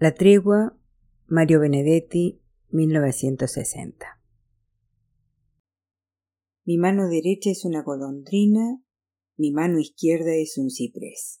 La 0.00 0.14
tregua, 0.14 0.78
Mario 1.26 1.58
Benedetti, 1.58 2.40
1960. 2.70 4.06
Mi 6.64 6.78
mano 6.78 7.08
derecha 7.08 7.50
es 7.50 7.64
una 7.64 7.82
golondrina, 7.82 8.80
mi 9.36 9.50
mano 9.50 9.80
izquierda 9.80 10.36
es 10.36 10.56
un 10.56 10.70
ciprés. 10.70 11.40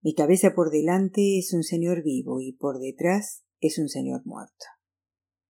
Mi 0.00 0.14
cabeza 0.14 0.54
por 0.54 0.70
delante 0.70 1.38
es 1.38 1.52
un 1.52 1.62
señor 1.62 2.02
vivo 2.02 2.40
y 2.40 2.52
por 2.52 2.78
detrás 2.78 3.44
es 3.60 3.78
un 3.78 3.90
señor 3.90 4.22
muerto. 4.24 4.64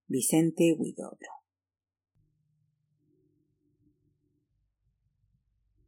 Vicente 0.08 0.74
Huidobro. 0.76 1.30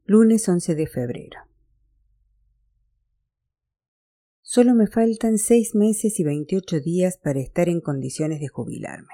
Lunes 0.04 0.48
11 0.48 0.76
de 0.76 0.86
febrero. 0.86 1.47
Solo 4.50 4.74
me 4.74 4.86
faltan 4.86 5.36
seis 5.36 5.74
meses 5.74 6.18
y 6.18 6.24
veintiocho 6.24 6.80
días 6.80 7.18
para 7.18 7.38
estar 7.38 7.68
en 7.68 7.82
condiciones 7.82 8.40
de 8.40 8.48
jubilarme. 8.48 9.12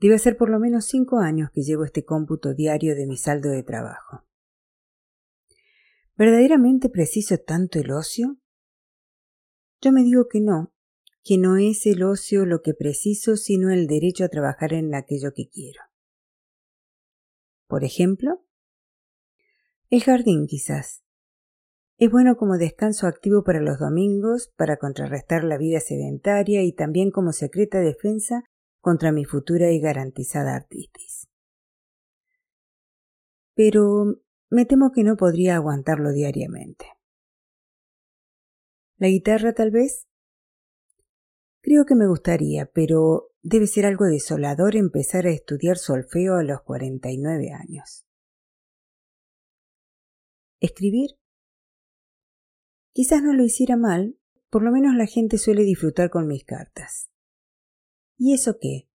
Debe 0.00 0.18
ser 0.18 0.38
por 0.38 0.48
lo 0.48 0.58
menos 0.58 0.86
cinco 0.86 1.18
años 1.18 1.50
que 1.52 1.60
llevo 1.60 1.84
este 1.84 2.02
cómputo 2.02 2.54
diario 2.54 2.94
de 2.94 3.06
mi 3.06 3.18
saldo 3.18 3.50
de 3.50 3.62
trabajo. 3.62 4.24
¿Verdaderamente 6.16 6.88
preciso 6.88 7.36
tanto 7.36 7.78
el 7.78 7.90
ocio? 7.90 8.38
Yo 9.82 9.92
me 9.92 10.02
digo 10.02 10.28
que 10.28 10.40
no, 10.40 10.72
que 11.22 11.36
no 11.36 11.58
es 11.58 11.84
el 11.84 12.02
ocio 12.04 12.46
lo 12.46 12.62
que 12.62 12.72
preciso, 12.72 13.36
sino 13.36 13.70
el 13.70 13.86
derecho 13.86 14.24
a 14.24 14.30
trabajar 14.30 14.72
en 14.72 14.94
aquello 14.94 15.34
que 15.34 15.46
quiero. 15.46 15.82
Por 17.66 17.84
ejemplo, 17.84 18.46
el 19.90 20.02
jardín 20.02 20.46
quizás. 20.46 21.04
Es 22.00 22.12
bueno 22.12 22.36
como 22.36 22.58
descanso 22.58 23.08
activo 23.08 23.42
para 23.42 23.60
los 23.60 23.80
domingos, 23.80 24.52
para 24.56 24.76
contrarrestar 24.76 25.42
la 25.42 25.58
vida 25.58 25.80
sedentaria 25.80 26.62
y 26.62 26.72
también 26.72 27.10
como 27.10 27.32
secreta 27.32 27.80
defensa 27.80 28.44
contra 28.80 29.10
mi 29.10 29.24
futura 29.24 29.72
y 29.72 29.80
garantizada 29.80 30.54
artritis. 30.54 31.26
Pero 33.54 34.22
me 34.48 34.64
temo 34.64 34.92
que 34.92 35.02
no 35.02 35.16
podría 35.16 35.56
aguantarlo 35.56 36.12
diariamente. 36.12 36.86
¿La 38.96 39.08
guitarra 39.08 39.52
tal 39.52 39.72
vez? 39.72 40.06
Creo 41.62 41.84
que 41.84 41.96
me 41.96 42.06
gustaría, 42.06 42.66
pero 42.66 43.32
debe 43.42 43.66
ser 43.66 43.86
algo 43.86 44.04
desolador 44.04 44.76
empezar 44.76 45.26
a 45.26 45.30
estudiar 45.30 45.78
solfeo 45.78 46.36
a 46.36 46.44
los 46.44 46.62
49 46.62 47.50
años. 47.50 48.06
¿Escribir? 50.60 51.18
Quizás 52.98 53.22
no 53.22 53.32
lo 53.32 53.44
hiciera 53.44 53.76
mal, 53.76 54.18
por 54.50 54.64
lo 54.64 54.72
menos 54.72 54.96
la 54.96 55.06
gente 55.06 55.38
suele 55.38 55.62
disfrutar 55.62 56.10
con 56.10 56.26
mis 56.26 56.42
cartas. 56.42 57.12
¿Y 58.16 58.34
eso 58.34 58.58
qué? 58.60 58.88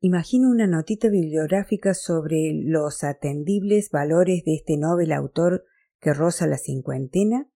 Imagino 0.00 0.50
una 0.50 0.66
notita 0.66 1.08
bibliográfica 1.08 1.94
sobre 1.94 2.52
los 2.52 3.04
atendibles 3.04 3.88
valores 3.90 4.44
de 4.44 4.56
este 4.56 4.76
noble 4.76 5.14
autor 5.14 5.64
que 6.00 6.12
roza 6.12 6.46
la 6.46 6.58
cincuentena 6.58 7.50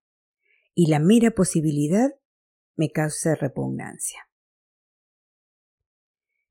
y 0.73 0.87
la 0.87 1.01
mera 1.01 1.33
posibilidad 1.33 2.15
me 2.75 2.91
causa 2.91 3.35
repugnancia. 3.35 4.21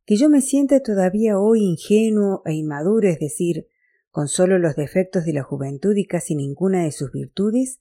Que 0.05 0.15
yo 0.15 0.29
me 0.29 0.41
sienta 0.41 0.79
todavía 0.83 1.39
hoy 1.39 1.63
ingenuo 1.63 2.43
e 2.45 2.53
inmaduro, 2.53 3.09
es 3.09 3.17
decir, 3.17 3.65
con 4.11 4.27
solo 4.27 4.59
los 4.59 4.75
defectos 4.75 5.25
de 5.25 5.33
la 5.33 5.41
juventud 5.41 5.95
y 5.95 6.05
casi 6.05 6.35
ninguna 6.35 6.83
de 6.83 6.91
sus 6.91 7.11
virtudes, 7.11 7.79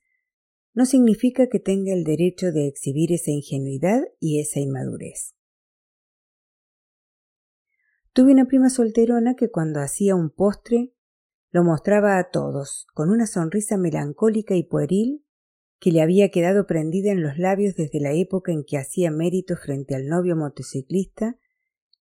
no 0.72 0.86
significa 0.86 1.48
que 1.48 1.58
tenga 1.58 1.92
el 1.92 2.04
derecho 2.04 2.52
de 2.52 2.66
exhibir 2.66 3.12
esa 3.12 3.30
ingenuidad 3.30 4.02
y 4.18 4.40
esa 4.40 4.60
inmadurez. 4.60 5.34
Tuve 8.12 8.32
una 8.32 8.46
prima 8.46 8.70
solterona 8.70 9.34
que 9.34 9.50
cuando 9.50 9.80
hacía 9.80 10.14
un 10.14 10.30
postre 10.30 10.92
lo 11.50 11.64
mostraba 11.64 12.18
a 12.18 12.30
todos, 12.30 12.86
con 12.94 13.10
una 13.10 13.26
sonrisa 13.26 13.76
melancólica 13.76 14.54
y 14.54 14.62
pueril 14.62 15.24
que 15.78 15.90
le 15.90 16.02
había 16.02 16.30
quedado 16.30 16.66
prendida 16.66 17.10
en 17.10 17.22
los 17.22 17.38
labios 17.38 17.74
desde 17.74 18.00
la 18.00 18.12
época 18.12 18.52
en 18.52 18.64
que 18.64 18.78
hacía 18.78 19.10
mérito 19.10 19.56
frente 19.56 19.94
al 19.94 20.06
novio 20.06 20.36
motociclista 20.36 21.36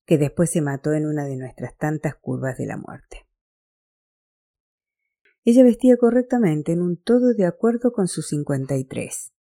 que 0.06 0.18
después 0.18 0.52
se 0.52 0.62
mató 0.62 0.94
en 0.94 1.06
una 1.06 1.26
de 1.26 1.38
nuestras 1.38 1.78
tantas 1.78 2.16
curvas 2.16 2.58
de 2.58 2.66
la 2.66 2.78
muerte. 2.78 3.29
Ella 5.46 5.64
vestía 5.64 5.98
correctamente 5.98 6.72
en 6.74 6.82
un 6.82 6.98
todo 6.98 7.34
de 7.34 7.46
acuerdo 7.46 7.92
con 7.92 8.08
sus 8.08 8.28
cincuenta 8.28 8.76
y 8.78 8.84
tres. 8.84 9.34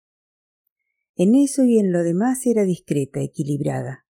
En 1.16 1.34
eso 1.34 1.64
y 1.64 1.80
en 1.80 1.92
lo 1.92 2.04
demás 2.04 2.46
era 2.46 2.64
discreta, 2.64 3.22
equilibrada. 3.22 4.06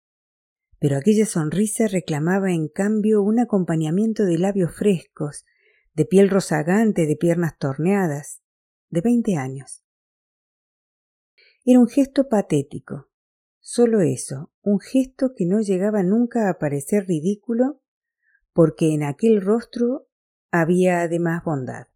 Pero 0.79 0.97
aquella 0.97 1.25
sonrisa 1.25 1.88
reclamaba 1.88 2.51
en 2.51 2.68
cambio 2.68 3.22
un 3.22 3.40
acompañamiento 3.40 4.25
de 4.25 4.40
labios 4.40 4.75
frescos, 4.75 5.46
de 5.94 6.06
piel 6.06 6.29
rozagante, 6.29 7.06
de 7.06 7.16
piernas 7.16 7.57
torneadas, 7.57 8.41
de 8.90 9.02
veinte 9.02 9.35
años. 9.38 9.84
Era 11.63 11.79
un 11.79 11.88
gesto 11.88 12.28
patético, 12.28 13.09
solo 13.59 14.02
eso, 14.02 14.52
un 14.62 14.79
gesto 14.79 15.34
que 15.35 15.46
no 15.46 15.62
llegaba 15.62 16.03
nunca 16.03 16.50
a 16.50 16.57
parecer 16.59 17.06
ridículo, 17.07 17.81
porque 18.53 18.94
en 18.94 19.03
aquel 19.03 19.41
rostro 19.41 20.07
había 20.52 21.02
además 21.02 21.44
bondad. 21.44 21.88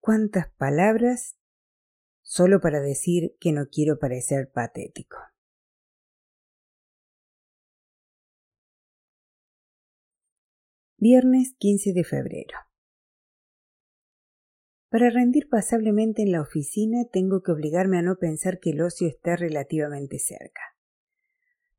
¿Cuántas 0.00 0.48
palabras 0.54 1.36
solo 2.22 2.60
para 2.60 2.80
decir 2.80 3.36
que 3.40 3.52
no 3.52 3.66
quiero 3.70 3.98
parecer 3.98 4.50
patético? 4.50 5.18
Viernes 10.96 11.54
15 11.58 11.92
de 11.92 12.04
febrero. 12.04 12.58
Para 14.90 15.10
rendir 15.10 15.48
pasablemente 15.48 16.22
en 16.22 16.32
la 16.32 16.40
oficina 16.40 17.04
tengo 17.12 17.42
que 17.42 17.52
obligarme 17.52 17.98
a 17.98 18.02
no 18.02 18.16
pensar 18.16 18.58
que 18.58 18.70
el 18.70 18.80
ocio 18.80 19.06
está 19.06 19.36
relativamente 19.36 20.18
cerca. 20.18 20.77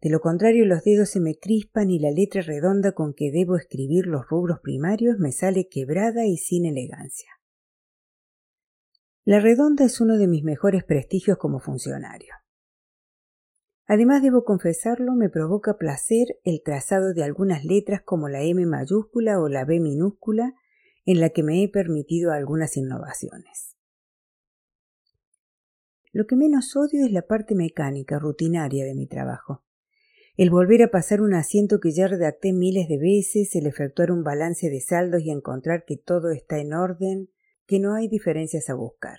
De 0.01 0.09
lo 0.09 0.21
contrario, 0.21 0.65
los 0.65 0.83
dedos 0.83 1.09
se 1.09 1.19
me 1.19 1.35
crispan 1.35 1.89
y 1.89 1.99
la 1.99 2.11
letra 2.11 2.41
redonda 2.41 2.93
con 2.93 3.13
que 3.13 3.31
debo 3.31 3.57
escribir 3.57 4.07
los 4.07 4.29
rubros 4.29 4.59
primarios 4.61 5.19
me 5.19 5.33
sale 5.33 5.67
quebrada 5.67 6.25
y 6.25 6.37
sin 6.37 6.65
elegancia. 6.65 7.29
La 9.25 9.41
redonda 9.41 9.83
es 9.83 9.99
uno 9.99 10.17
de 10.17 10.27
mis 10.27 10.43
mejores 10.43 10.85
prestigios 10.85 11.37
como 11.37 11.59
funcionario. 11.59 12.33
Además, 13.87 14.21
debo 14.21 14.45
confesarlo, 14.45 15.15
me 15.15 15.29
provoca 15.29 15.77
placer 15.77 16.27
el 16.43 16.61
trazado 16.63 17.13
de 17.13 17.23
algunas 17.23 17.65
letras 17.65 18.01
como 18.01 18.29
la 18.29 18.41
M 18.43 18.65
mayúscula 18.65 19.41
o 19.41 19.49
la 19.49 19.65
B 19.65 19.79
minúscula, 19.79 20.53
en 21.05 21.19
la 21.19 21.31
que 21.31 21.43
me 21.43 21.61
he 21.63 21.69
permitido 21.69 22.31
algunas 22.31 22.77
innovaciones. 22.77 23.75
Lo 26.13 26.25
que 26.25 26.35
menos 26.35 26.75
odio 26.75 27.05
es 27.05 27.11
la 27.11 27.23
parte 27.23 27.55
mecánica, 27.55 28.17
rutinaria 28.19 28.85
de 28.85 28.95
mi 28.95 29.07
trabajo 29.07 29.63
el 30.39 30.51
volver 30.51 30.81
a 30.83 30.89
pasar 30.89 31.19
un 31.19 31.33
asiento 31.33 31.81
que 31.81 31.91
ya 31.91 32.07
redacté 32.07 32.53
miles 32.53 32.87
de 32.87 32.97
veces, 32.97 33.53
el 33.57 33.67
efectuar 33.67 34.09
un 34.09 34.23
balance 34.23 34.69
de 34.69 34.79
saldos 34.79 35.21
y 35.21 35.31
encontrar 35.31 35.83
que 35.83 35.97
todo 35.97 36.31
está 36.31 36.59
en 36.59 36.71
orden, 36.71 37.29
que 37.65 37.81
no 37.81 37.93
hay 37.93 38.07
diferencias 38.07 38.69
a 38.69 38.73
buscar. 38.73 39.17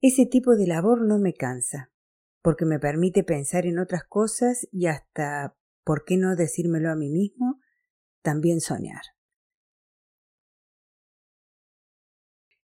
Ese 0.00 0.24
tipo 0.24 0.56
de 0.56 0.66
labor 0.66 1.06
no 1.06 1.18
me 1.18 1.34
cansa, 1.34 1.92
porque 2.40 2.64
me 2.64 2.78
permite 2.78 3.24
pensar 3.24 3.66
en 3.66 3.78
otras 3.78 4.04
cosas 4.04 4.66
y 4.72 4.86
hasta, 4.86 5.54
¿por 5.84 6.06
qué 6.06 6.16
no 6.16 6.34
decírmelo 6.34 6.90
a 6.90 6.96
mí 6.96 7.10
mismo? 7.10 7.60
También 8.22 8.62
soñar. 8.62 9.02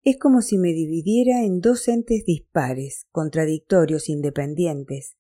Es 0.05 0.21
como 0.21 0.41
si 0.41 0.57
me 0.57 0.69
dividiera 0.69 1.43
en 1.43 1.59
dos 1.59 1.89
entes 1.89 2.25
dispares, 2.25 3.09
contradictorios, 3.11 4.09
independientes, 4.09 5.17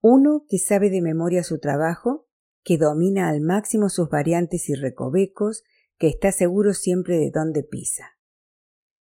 uno 0.00 0.44
que 0.48 0.58
sabe 0.58 0.90
de 0.90 1.02
memoria 1.02 1.42
su 1.42 1.58
trabajo, 1.58 2.26
que 2.62 2.78
domina 2.78 3.28
al 3.28 3.40
máximo 3.40 3.88
sus 3.88 4.08
variantes 4.08 4.68
y 4.68 4.74
recovecos, 4.74 5.62
que 5.98 6.08
está 6.08 6.32
seguro 6.32 6.74
siempre 6.74 7.18
de 7.18 7.30
dónde 7.30 7.62
pisa. 7.62 8.16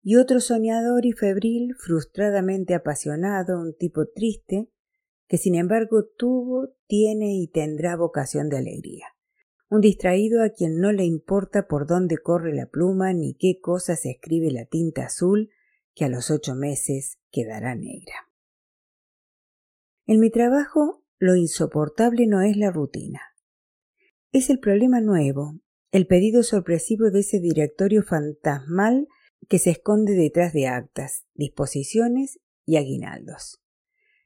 Y 0.03 0.17
otro 0.17 0.41
soñador 0.41 1.05
y 1.05 1.13
febril, 1.13 1.75
frustradamente 1.79 2.75
apasionado, 2.75 3.61
un 3.61 3.77
tipo 3.77 4.07
triste, 4.07 4.71
que 5.29 5.37
sin 5.37 5.55
embargo 5.55 6.05
tuvo, 6.17 6.71
tiene 6.87 7.37
y 7.37 7.49
tendrá 7.49 7.97
vocación 7.97 8.49
de 8.49 8.59
alegría. 8.59 9.07
Un 9.69 9.81
distraído 9.81 10.43
a 10.43 10.51
quien 10.51 10.81
no 10.81 10.91
le 10.91 11.05
importa 11.05 11.69
por 11.69 11.87
dónde 11.87 12.19
corre 12.19 12.55
la 12.55 12.67
pluma 12.67 13.13
ni 13.13 13.35
qué 13.35 13.61
cosa 13.61 13.95
se 13.95 14.11
escribe 14.11 14.51
la 14.51 14.65
tinta 14.65 15.05
azul, 15.05 15.51
que 15.95 16.05
a 16.05 16.09
los 16.09 16.31
ocho 16.31 16.55
meses 16.55 17.19
quedará 17.31 17.75
negra. 17.75 18.30
En 20.11 20.19
mi 20.19 20.29
trabajo, 20.29 21.05
lo 21.21 21.37
insoportable 21.37 22.27
no 22.27 22.41
es 22.41 22.57
la 22.57 22.73
rutina. 22.73 23.21
Es 24.33 24.51
el 24.51 24.59
problema 24.59 25.01
nuevo, 25.01 25.61
el 25.93 26.09
pedido 26.09 26.43
sorpresivo 26.43 27.13
de 27.13 27.21
ese 27.21 27.39
directorio 27.39 28.03
fantasmal 28.03 29.07
que 29.49 29.61
se 29.61 29.71
esconde 29.71 30.15
detrás 30.15 30.53
de 30.53 30.67
actas, 30.67 31.27
disposiciones 31.35 32.41
y 32.67 32.77
aguinaldos. 32.77 33.63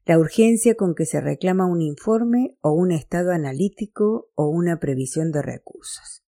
La 0.07 0.19
urgencia 0.19 0.75
con 0.75 0.95
que 0.95 1.05
se 1.05 1.21
reclama 1.21 1.67
un 1.67 1.83
informe 1.83 2.57
o 2.63 2.73
un 2.73 2.91
estado 2.91 3.33
analítico 3.33 4.31
o 4.35 4.49
una 4.49 4.81
previsión 4.81 5.33
de 5.33 5.43
recursos. 5.43 6.25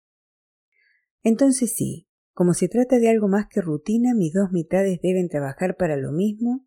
Entonces 1.23 1.73
sí, 1.73 2.07
como 2.33 2.53
se 2.53 2.69
trata 2.69 2.99
de 2.99 3.09
algo 3.09 3.27
más 3.27 3.47
que 3.49 3.59
rutina, 3.59 4.13
mis 4.15 4.31
dos 4.31 4.53
mitades 4.53 5.01
deben 5.01 5.27
trabajar 5.27 5.75
para 5.75 5.97
lo 5.97 6.13
mismo, 6.13 6.65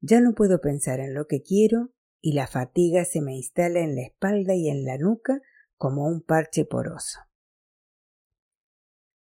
ya 0.00 0.20
no 0.20 0.34
puedo 0.34 0.60
pensar 0.60 0.98
en 0.98 1.14
lo 1.14 1.28
que 1.28 1.40
quiero 1.42 1.92
y 2.20 2.32
la 2.32 2.46
fatiga 2.46 3.04
se 3.04 3.20
me 3.20 3.34
instala 3.34 3.80
en 3.80 3.94
la 3.94 4.02
espalda 4.02 4.54
y 4.54 4.68
en 4.68 4.84
la 4.84 4.98
nuca 4.98 5.40
como 5.76 6.06
un 6.06 6.22
parche 6.22 6.64
poroso. 6.64 7.20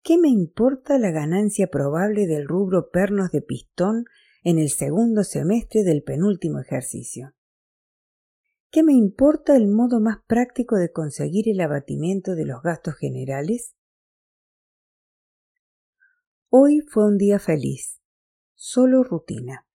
¿Qué 0.02 0.18
me 0.18 0.28
importa 0.28 0.98
la 0.98 1.10
ganancia 1.10 1.68
probable 1.68 2.26
del 2.26 2.46
rubro 2.46 2.90
pernos 2.90 3.30
de 3.30 3.40
pistón 3.40 4.04
en 4.42 4.58
el 4.58 4.70
segundo 4.70 5.22
semestre 5.22 5.84
del 5.84 6.02
penúltimo 6.02 6.58
ejercicio? 6.58 7.34
¿Qué 8.70 8.82
me 8.82 8.94
importa 8.94 9.56
el 9.56 9.68
modo 9.68 10.00
más 10.00 10.18
práctico 10.26 10.76
de 10.76 10.90
conseguir 10.90 11.48
el 11.48 11.60
abatimiento 11.60 12.34
de 12.34 12.46
los 12.46 12.62
gastos 12.62 12.96
generales? 12.96 13.76
Hoy 16.48 16.80
fue 16.80 17.06
un 17.06 17.16
día 17.16 17.38
feliz, 17.38 18.00
solo 18.54 19.04
rutina. 19.04 19.66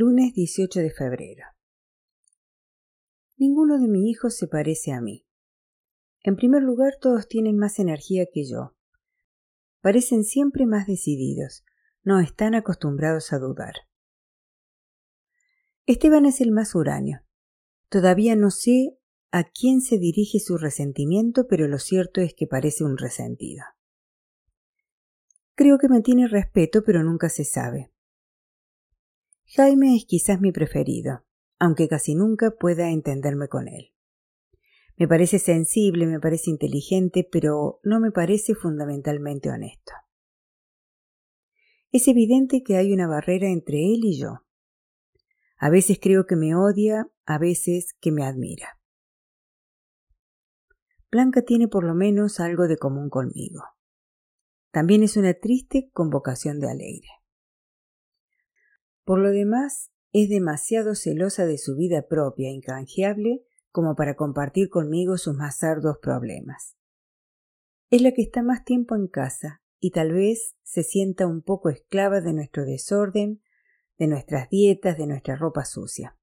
Lunes 0.00 0.32
18 0.32 0.78
de 0.78 0.90
febrero. 0.92 1.42
Ninguno 3.36 3.80
de 3.80 3.88
mis 3.88 4.08
hijos 4.08 4.36
se 4.36 4.46
parece 4.46 4.92
a 4.92 5.00
mí. 5.00 5.26
En 6.22 6.36
primer 6.36 6.62
lugar, 6.62 6.98
todos 7.00 7.26
tienen 7.26 7.58
más 7.58 7.80
energía 7.80 8.26
que 8.32 8.44
yo. 8.48 8.76
Parecen 9.80 10.22
siempre 10.22 10.66
más 10.66 10.86
decididos, 10.86 11.64
no 12.04 12.20
están 12.20 12.54
acostumbrados 12.54 13.32
a 13.32 13.40
dudar. 13.40 13.74
Esteban 15.84 16.26
es 16.26 16.40
el 16.40 16.52
más 16.52 16.76
huraño. 16.76 17.26
Todavía 17.88 18.36
no 18.36 18.52
sé 18.52 18.96
a 19.32 19.50
quién 19.50 19.80
se 19.80 19.98
dirige 19.98 20.38
su 20.38 20.58
resentimiento, 20.58 21.48
pero 21.48 21.66
lo 21.66 21.80
cierto 21.80 22.20
es 22.20 22.34
que 22.34 22.46
parece 22.46 22.84
un 22.84 22.98
resentido. 22.98 23.64
Creo 25.56 25.76
que 25.76 25.88
me 25.88 26.02
tiene 26.02 26.28
respeto, 26.28 26.84
pero 26.84 27.02
nunca 27.02 27.28
se 27.28 27.42
sabe. 27.42 27.90
Jaime 29.56 29.96
es 29.96 30.04
quizás 30.04 30.40
mi 30.40 30.52
preferido 30.52 31.24
aunque 31.58 31.88
casi 31.88 32.14
nunca 32.14 32.52
pueda 32.52 32.90
entenderme 32.90 33.48
con 33.48 33.68
él. 33.68 33.92
Me 34.96 35.06
parece 35.06 35.38
sensible, 35.38 36.06
me 36.06 36.20
parece 36.20 36.50
inteligente, 36.50 37.28
pero 37.30 37.80
no 37.82 38.00
me 38.00 38.10
parece 38.10 38.54
fundamentalmente 38.54 39.50
honesto. 39.50 39.92
Es 41.90 42.08
evidente 42.08 42.62
que 42.62 42.76
hay 42.76 42.92
una 42.92 43.06
barrera 43.06 43.48
entre 43.48 43.78
él 43.78 44.04
y 44.04 44.18
yo. 44.18 44.44
A 45.56 45.70
veces 45.70 45.98
creo 46.00 46.26
que 46.26 46.36
me 46.36 46.54
odia, 46.54 47.08
a 47.24 47.38
veces 47.38 47.94
que 48.00 48.12
me 48.12 48.24
admira. 48.24 48.78
Blanca 51.10 51.42
tiene 51.42 51.68
por 51.68 51.84
lo 51.84 51.94
menos 51.94 52.38
algo 52.38 52.68
de 52.68 52.76
común 52.76 53.08
conmigo. 53.08 53.62
También 54.70 55.02
es 55.02 55.16
una 55.16 55.32
triste 55.34 55.90
convocación 55.92 56.60
de 56.60 56.70
alegre. 56.70 57.08
Por 59.08 59.20
lo 59.20 59.30
demás, 59.30 59.90
es 60.12 60.28
demasiado 60.28 60.94
celosa 60.94 61.46
de 61.46 61.56
su 61.56 61.74
vida 61.76 62.08
propia, 62.08 62.50
incanjeable, 62.50 63.42
como 63.70 63.96
para 63.96 64.16
compartir 64.16 64.68
conmigo 64.68 65.16
sus 65.16 65.34
más 65.34 65.64
arduos 65.64 65.96
problemas. 65.96 66.76
Es 67.88 68.02
la 68.02 68.12
que 68.12 68.20
está 68.20 68.42
más 68.42 68.66
tiempo 68.66 68.96
en 68.96 69.08
casa 69.08 69.62
y 69.80 69.92
tal 69.92 70.12
vez 70.12 70.56
se 70.62 70.82
sienta 70.82 71.26
un 71.26 71.40
poco 71.40 71.70
esclava 71.70 72.20
de 72.20 72.34
nuestro 72.34 72.66
desorden, 72.66 73.40
de 73.96 74.08
nuestras 74.08 74.50
dietas, 74.50 74.98
de 74.98 75.06
nuestra 75.06 75.36
ropa 75.36 75.64
sucia. 75.64 76.18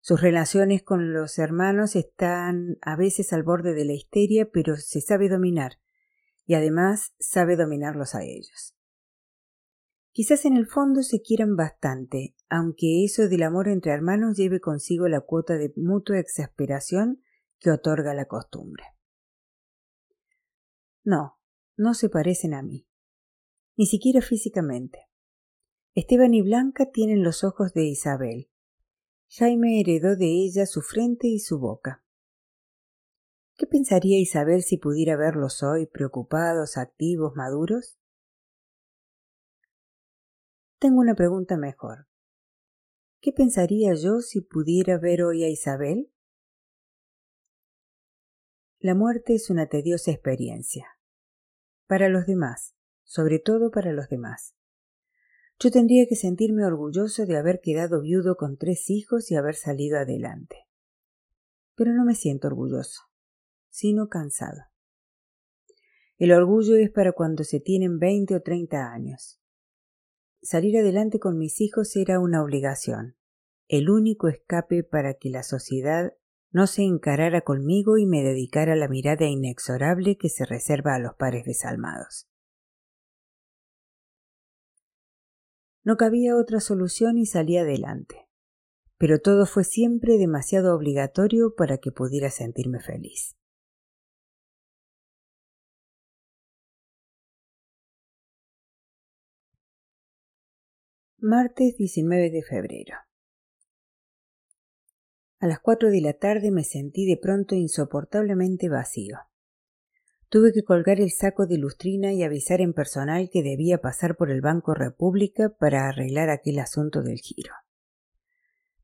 Sus 0.00 0.20
relaciones 0.20 0.82
con 0.82 1.14
los 1.14 1.38
hermanos 1.38 1.96
están 1.96 2.76
a 2.82 2.94
veces 2.94 3.32
al 3.32 3.42
borde 3.42 3.72
de 3.72 3.86
la 3.86 3.94
histeria, 3.94 4.50
pero 4.52 4.76
se 4.76 5.00
sabe 5.00 5.30
dominar, 5.30 5.78
y 6.44 6.56
además 6.56 7.14
sabe 7.18 7.56
dominarlos 7.56 8.14
a 8.14 8.22
ellos. 8.22 8.73
Quizás 10.14 10.44
en 10.44 10.56
el 10.56 10.68
fondo 10.68 11.02
se 11.02 11.22
quieran 11.22 11.56
bastante, 11.56 12.36
aunque 12.48 13.04
eso 13.04 13.28
del 13.28 13.42
amor 13.42 13.66
entre 13.66 13.90
hermanos 13.90 14.36
lleve 14.36 14.60
consigo 14.60 15.08
la 15.08 15.20
cuota 15.20 15.54
de 15.54 15.72
mutua 15.74 16.20
exasperación 16.20 17.20
que 17.58 17.72
otorga 17.72 18.14
la 18.14 18.26
costumbre. 18.26 18.84
No, 21.02 21.40
no 21.76 21.94
se 21.94 22.08
parecen 22.08 22.54
a 22.54 22.62
mí, 22.62 22.86
ni 23.76 23.86
siquiera 23.86 24.20
físicamente. 24.20 25.00
Esteban 25.96 26.32
y 26.32 26.42
Blanca 26.42 26.92
tienen 26.92 27.24
los 27.24 27.42
ojos 27.42 27.72
de 27.72 27.82
Isabel. 27.82 28.48
Jaime 29.26 29.80
heredó 29.80 30.14
de 30.14 30.26
ella 30.26 30.66
su 30.66 30.80
frente 30.82 31.26
y 31.26 31.40
su 31.40 31.58
boca. 31.58 32.04
¿Qué 33.56 33.66
pensaría 33.66 34.20
Isabel 34.20 34.62
si 34.62 34.76
pudiera 34.76 35.16
verlos 35.16 35.64
hoy 35.64 35.86
preocupados, 35.86 36.76
activos, 36.76 37.34
maduros? 37.34 37.98
Tengo 40.84 41.00
una 41.00 41.14
pregunta 41.14 41.56
mejor. 41.56 42.08
¿Qué 43.22 43.32
pensaría 43.32 43.94
yo 43.94 44.20
si 44.20 44.42
pudiera 44.42 44.98
ver 44.98 45.22
hoy 45.22 45.42
a 45.42 45.48
Isabel? 45.48 46.12
La 48.80 48.94
muerte 48.94 49.32
es 49.32 49.48
una 49.48 49.66
tediosa 49.66 50.10
experiencia. 50.10 50.86
Para 51.86 52.10
los 52.10 52.26
demás, 52.26 52.74
sobre 53.02 53.38
todo 53.38 53.70
para 53.70 53.94
los 53.94 54.10
demás. 54.10 54.56
Yo 55.58 55.70
tendría 55.70 56.04
que 56.06 56.16
sentirme 56.16 56.66
orgulloso 56.66 57.24
de 57.24 57.38
haber 57.38 57.62
quedado 57.62 58.02
viudo 58.02 58.36
con 58.36 58.58
tres 58.58 58.90
hijos 58.90 59.30
y 59.30 59.36
haber 59.36 59.54
salido 59.54 59.96
adelante. 59.96 60.66
Pero 61.76 61.94
no 61.94 62.04
me 62.04 62.14
siento 62.14 62.48
orgulloso, 62.48 63.00
sino 63.70 64.10
cansado. 64.10 64.64
El 66.18 66.32
orgullo 66.32 66.76
es 66.76 66.90
para 66.90 67.12
cuando 67.12 67.42
se 67.42 67.58
tienen 67.58 67.98
veinte 67.98 68.36
o 68.36 68.42
treinta 68.42 68.92
años. 68.92 69.40
Salir 70.44 70.76
adelante 70.76 71.18
con 71.20 71.38
mis 71.38 71.62
hijos 71.62 71.96
era 71.96 72.20
una 72.20 72.42
obligación, 72.42 73.16
el 73.66 73.88
único 73.88 74.28
escape 74.28 74.84
para 74.84 75.14
que 75.14 75.30
la 75.30 75.42
sociedad 75.42 76.12
no 76.50 76.66
se 76.66 76.82
encarara 76.82 77.40
conmigo 77.40 77.96
y 77.96 78.04
me 78.04 78.22
dedicara 78.22 78.76
la 78.76 78.86
mirada 78.86 79.24
inexorable 79.24 80.18
que 80.18 80.28
se 80.28 80.44
reserva 80.44 80.96
a 80.96 80.98
los 80.98 81.14
pares 81.14 81.46
desalmados. 81.46 82.28
No 85.82 85.96
cabía 85.96 86.36
otra 86.36 86.60
solución 86.60 87.16
y 87.16 87.24
salí 87.24 87.56
adelante, 87.56 88.28
pero 88.98 89.20
todo 89.20 89.46
fue 89.46 89.64
siempre 89.64 90.18
demasiado 90.18 90.76
obligatorio 90.76 91.54
para 91.56 91.78
que 91.78 91.90
pudiera 91.90 92.28
sentirme 92.28 92.80
feliz. 92.80 93.34
Martes 101.26 101.78
19 101.78 102.28
de 102.28 102.42
febrero. 102.42 102.96
A 105.40 105.46
las 105.46 105.58
cuatro 105.58 105.90
de 105.90 106.02
la 106.02 106.12
tarde 106.12 106.50
me 106.50 106.64
sentí 106.64 107.06
de 107.06 107.16
pronto 107.16 107.54
insoportablemente 107.54 108.68
vacío. 108.68 109.16
Tuve 110.28 110.52
que 110.52 110.64
colgar 110.64 111.00
el 111.00 111.10
saco 111.12 111.46
de 111.46 111.56
lustrina 111.56 112.12
y 112.12 112.24
avisar 112.24 112.60
en 112.60 112.74
personal 112.74 113.30
que 113.32 113.42
debía 113.42 113.78
pasar 113.78 114.16
por 114.16 114.30
el 114.30 114.42
Banco 114.42 114.74
República 114.74 115.48
para 115.48 115.88
arreglar 115.88 116.28
aquel 116.28 116.58
asunto 116.58 117.02
del 117.02 117.16
giro. 117.20 117.54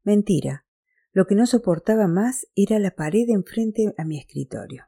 Mentira. 0.02 0.64
Lo 1.12 1.26
que 1.26 1.34
no 1.34 1.44
soportaba 1.44 2.08
más 2.08 2.46
era 2.54 2.78
la 2.78 2.92
pared 2.92 3.28
enfrente 3.28 3.92
a 3.98 4.06
mi 4.06 4.18
escritorio. 4.18 4.86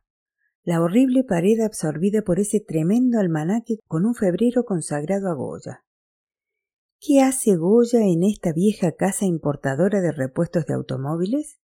La 0.63 0.81
horrible 0.81 1.23
pared 1.23 1.61
absorbida 1.61 2.23
por 2.23 2.41
ese 2.41 2.61
tremendo 2.61 3.21
almanaque 3.21 3.77
con 3.87 4.07
un 4.07 4.15
febrero 4.15 4.65
consagrado 4.65 5.29
a 5.29 5.35
Goya. 5.35 5.85
¿Qué 7.05 7.21
hace 7.21 7.57
Goya 7.57 7.99
en 7.99 8.23
esta 8.23 8.53
vieja 8.53 8.93
casa 8.93 9.27
importadora 9.27 10.01
de 10.01 10.13
repuestos 10.13 10.67
de 10.67 10.75
automóviles? 10.75 11.59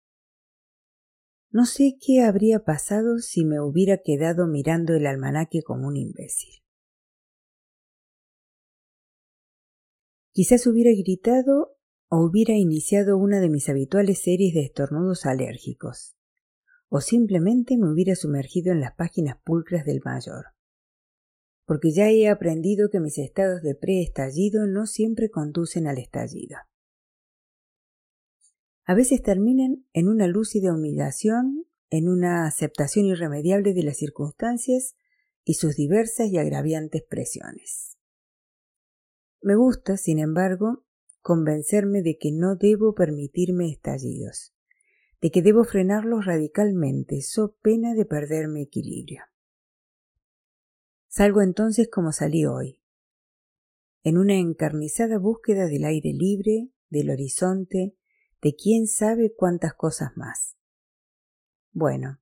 No 1.52 1.64
sé 1.64 1.96
qué 2.04 2.22
habría 2.22 2.64
pasado 2.64 3.18
si 3.18 3.44
me 3.44 3.60
hubiera 3.60 3.98
quedado 3.98 4.48
mirando 4.48 4.94
el 4.94 5.06
almanaque 5.06 5.62
como 5.62 5.86
un 5.86 5.96
imbécil. 5.96 6.64
Quizás 10.32 10.66
hubiera 10.66 10.90
gritado 10.90 11.76
o 12.08 12.16
hubiera 12.18 12.54
iniciado 12.54 13.16
una 13.16 13.38
de 13.38 13.48
mis 13.48 13.68
habituales 13.68 14.20
series 14.20 14.54
de 14.54 14.62
estornudos 14.62 15.24
alérgicos, 15.24 16.16
o 16.88 17.00
simplemente 17.00 17.78
me 17.78 17.88
hubiera 17.92 18.16
sumergido 18.16 18.72
en 18.72 18.80
las 18.80 18.96
páginas 18.96 19.36
pulcras 19.44 19.84
del 19.84 20.00
mayor 20.04 20.57
porque 21.68 21.92
ya 21.92 22.08
he 22.08 22.28
aprendido 22.28 22.88
que 22.88 22.98
mis 22.98 23.18
estados 23.18 23.60
de 23.60 23.74
preestallido 23.74 24.66
no 24.66 24.86
siempre 24.86 25.28
conducen 25.28 25.86
al 25.86 25.98
estallido. 25.98 26.56
A 28.86 28.94
veces 28.94 29.20
terminan 29.20 29.84
en 29.92 30.08
una 30.08 30.26
lúcida 30.28 30.72
humillación, 30.72 31.66
en 31.90 32.08
una 32.08 32.46
aceptación 32.46 33.04
irremediable 33.04 33.74
de 33.74 33.82
las 33.82 33.98
circunstancias 33.98 34.96
y 35.44 35.54
sus 35.54 35.76
diversas 35.76 36.28
y 36.28 36.38
agraviantes 36.38 37.02
presiones. 37.02 37.98
Me 39.42 39.54
gusta, 39.54 39.98
sin 39.98 40.20
embargo, 40.20 40.86
convencerme 41.20 42.00
de 42.00 42.16
que 42.16 42.32
no 42.32 42.56
debo 42.56 42.94
permitirme 42.94 43.70
estallidos, 43.70 44.54
de 45.20 45.30
que 45.30 45.42
debo 45.42 45.64
frenarlos 45.64 46.24
radicalmente, 46.24 47.20
so 47.20 47.58
pena 47.60 47.92
de 47.92 48.06
perder 48.06 48.48
mi 48.48 48.62
equilibrio. 48.62 49.20
Salgo 51.08 51.40
entonces 51.40 51.88
como 51.90 52.12
salí 52.12 52.44
hoy, 52.44 52.82
en 54.04 54.18
una 54.18 54.34
encarnizada 54.34 55.18
búsqueda 55.18 55.66
del 55.66 55.84
aire 55.84 56.12
libre, 56.12 56.70
del 56.90 57.10
horizonte, 57.10 57.96
de 58.42 58.54
quién 58.54 58.86
sabe 58.86 59.34
cuántas 59.34 59.74
cosas 59.74 60.16
más. 60.16 60.56
Bueno, 61.72 62.20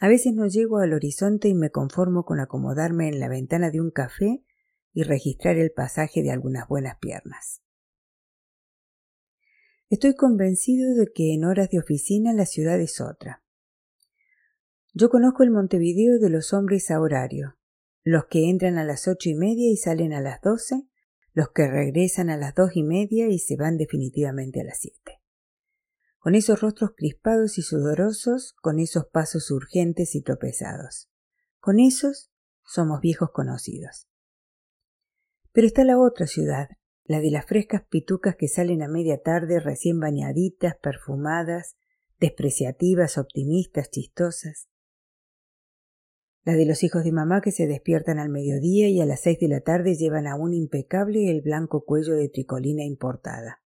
a 0.00 0.08
veces 0.08 0.34
no 0.34 0.48
llego 0.48 0.78
al 0.78 0.92
horizonte 0.92 1.48
y 1.48 1.54
me 1.54 1.70
conformo 1.70 2.24
con 2.24 2.40
acomodarme 2.40 3.08
en 3.08 3.20
la 3.20 3.28
ventana 3.28 3.70
de 3.70 3.80
un 3.80 3.90
café 3.90 4.44
y 4.92 5.04
registrar 5.04 5.56
el 5.56 5.70
pasaje 5.70 6.22
de 6.22 6.32
algunas 6.32 6.66
buenas 6.68 6.98
piernas. 6.98 7.62
Estoy 9.88 10.14
convencido 10.14 10.94
de 10.94 11.12
que 11.12 11.32
en 11.32 11.44
horas 11.44 11.70
de 11.70 11.78
oficina 11.78 12.32
la 12.32 12.46
ciudad 12.46 12.80
es 12.80 13.00
otra. 13.00 13.44
Yo 14.94 15.10
conozco 15.10 15.44
el 15.44 15.50
Montevideo 15.50 16.18
de 16.18 16.30
los 16.30 16.52
hombres 16.52 16.90
a 16.90 17.00
horario, 17.00 17.56
los 18.02 18.26
que 18.26 18.48
entran 18.48 18.78
a 18.78 18.84
las 18.84 19.08
ocho 19.08 19.28
y 19.28 19.34
media 19.34 19.70
y 19.70 19.76
salen 19.76 20.12
a 20.12 20.20
las 20.20 20.40
doce, 20.40 20.86
los 21.32 21.50
que 21.50 21.68
regresan 21.68 22.30
a 22.30 22.36
las 22.36 22.54
dos 22.54 22.70
y 22.74 22.82
media 22.82 23.28
y 23.28 23.38
se 23.38 23.56
van 23.56 23.76
definitivamente 23.76 24.60
a 24.60 24.64
las 24.64 24.78
siete. 24.78 25.20
Con 26.18 26.34
esos 26.34 26.60
rostros 26.60 26.90
crispados 26.96 27.56
y 27.58 27.62
sudorosos, 27.62 28.54
con 28.60 28.78
esos 28.78 29.06
pasos 29.06 29.50
urgentes 29.50 30.14
y 30.14 30.22
tropezados. 30.22 31.08
Con 31.60 31.80
esos 31.80 32.30
somos 32.64 33.00
viejos 33.00 33.30
conocidos. 33.32 34.06
Pero 35.52 35.66
está 35.66 35.84
la 35.84 35.98
otra 35.98 36.26
ciudad, 36.26 36.68
la 37.04 37.20
de 37.20 37.30
las 37.30 37.46
frescas 37.46 37.82
pitucas 37.88 38.36
que 38.36 38.48
salen 38.48 38.82
a 38.82 38.88
media 38.88 39.20
tarde 39.20 39.60
recién 39.60 39.98
bañaditas, 39.98 40.76
perfumadas, 40.76 41.76
despreciativas, 42.18 43.18
optimistas, 43.18 43.90
chistosas, 43.90 44.68
la 46.44 46.54
de 46.54 46.64
los 46.64 46.82
hijos 46.82 47.04
de 47.04 47.12
mamá 47.12 47.42
que 47.42 47.52
se 47.52 47.66
despiertan 47.66 48.18
al 48.18 48.30
mediodía 48.30 48.88
y 48.88 49.00
a 49.00 49.06
las 49.06 49.20
seis 49.20 49.38
de 49.38 49.48
la 49.48 49.60
tarde 49.60 49.94
llevan 49.94 50.26
aún 50.26 50.54
impecable 50.54 51.30
el 51.30 51.42
blanco 51.42 51.84
cuello 51.84 52.14
de 52.14 52.28
tricolina 52.28 52.82
importada. 52.82 53.62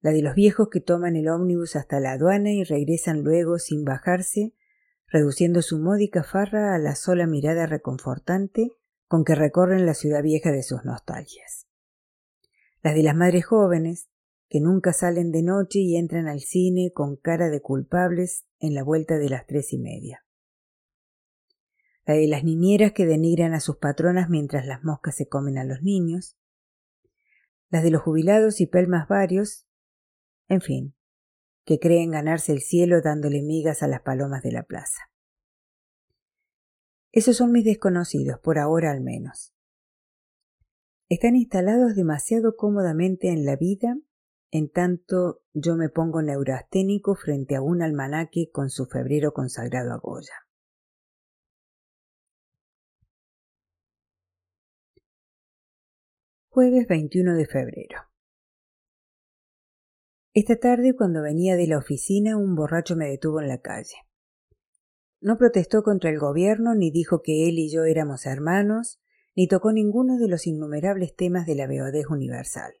La 0.00 0.12
de 0.12 0.22
los 0.22 0.34
viejos 0.34 0.68
que 0.70 0.80
toman 0.80 1.16
el 1.16 1.28
ómnibus 1.28 1.76
hasta 1.76 2.00
la 2.00 2.12
aduana 2.12 2.50
y 2.50 2.64
regresan 2.64 3.22
luego 3.22 3.58
sin 3.58 3.84
bajarse, 3.84 4.54
reduciendo 5.06 5.60
su 5.60 5.78
módica 5.78 6.22
farra 6.22 6.74
a 6.74 6.78
la 6.78 6.94
sola 6.94 7.26
mirada 7.26 7.66
reconfortante 7.66 8.72
con 9.06 9.24
que 9.24 9.34
recorren 9.34 9.84
la 9.84 9.94
ciudad 9.94 10.22
vieja 10.22 10.52
de 10.52 10.62
sus 10.62 10.84
nostalgias. 10.84 11.66
La 12.82 12.94
de 12.94 13.02
las 13.02 13.14
madres 13.14 13.44
jóvenes, 13.44 14.08
que 14.48 14.60
nunca 14.60 14.92
salen 14.92 15.30
de 15.30 15.42
noche 15.42 15.80
y 15.80 15.96
entran 15.96 16.26
al 16.26 16.40
cine 16.40 16.92
con 16.94 17.16
cara 17.16 17.50
de 17.50 17.60
culpables 17.60 18.46
en 18.60 18.74
la 18.74 18.82
vuelta 18.82 19.18
de 19.18 19.28
las 19.28 19.46
tres 19.46 19.72
y 19.72 19.78
media 19.78 20.25
la 22.06 22.14
de 22.14 22.28
las 22.28 22.44
niñeras 22.44 22.92
que 22.92 23.04
denigran 23.04 23.52
a 23.52 23.60
sus 23.60 23.76
patronas 23.76 24.30
mientras 24.30 24.64
las 24.64 24.84
moscas 24.84 25.16
se 25.16 25.28
comen 25.28 25.58
a 25.58 25.64
los 25.64 25.82
niños, 25.82 26.36
las 27.68 27.82
de 27.82 27.90
los 27.90 28.02
jubilados 28.02 28.60
y 28.60 28.66
pelmas 28.66 29.08
varios, 29.08 29.66
en 30.48 30.60
fin, 30.60 30.94
que 31.64 31.80
creen 31.80 32.12
ganarse 32.12 32.52
el 32.52 32.60
cielo 32.60 33.02
dándole 33.02 33.42
migas 33.42 33.82
a 33.82 33.88
las 33.88 34.02
palomas 34.02 34.44
de 34.44 34.52
la 34.52 34.62
plaza. 34.62 35.10
Esos 37.10 37.36
son 37.36 37.50
mis 37.50 37.64
desconocidos, 37.64 38.38
por 38.38 38.58
ahora 38.58 38.92
al 38.92 39.00
menos. 39.00 39.52
Están 41.08 41.34
instalados 41.34 41.96
demasiado 41.96 42.54
cómodamente 42.56 43.30
en 43.30 43.44
la 43.44 43.56
vida, 43.56 43.96
en 44.52 44.70
tanto 44.70 45.42
yo 45.54 45.74
me 45.74 45.88
pongo 45.88 46.22
neurasténico 46.22 47.16
frente 47.16 47.56
a 47.56 47.62
un 47.62 47.82
almanaque 47.82 48.50
con 48.52 48.70
su 48.70 48.86
febrero 48.86 49.32
consagrado 49.32 49.92
a 49.92 49.98
Goya. 49.98 50.45
Jueves 56.56 56.88
21 56.88 57.34
de 57.34 57.44
febrero. 57.44 57.98
Esta 60.32 60.56
tarde, 60.56 60.96
cuando 60.96 61.20
venía 61.20 61.54
de 61.54 61.66
la 61.66 61.76
oficina, 61.76 62.38
un 62.38 62.54
borracho 62.54 62.96
me 62.96 63.10
detuvo 63.10 63.42
en 63.42 63.48
la 63.48 63.60
calle. 63.60 63.96
No 65.20 65.36
protestó 65.36 65.82
contra 65.82 66.08
el 66.08 66.18
gobierno, 66.18 66.74
ni 66.74 66.90
dijo 66.90 67.20
que 67.20 67.46
él 67.46 67.58
y 67.58 67.70
yo 67.70 67.84
éramos 67.84 68.24
hermanos, 68.24 69.02
ni 69.34 69.48
tocó 69.48 69.70
ninguno 69.70 70.16
de 70.16 70.28
los 70.28 70.46
innumerables 70.46 71.14
temas 71.14 71.44
de 71.44 71.56
la 71.56 71.66
beodez 71.66 72.06
universal. 72.08 72.72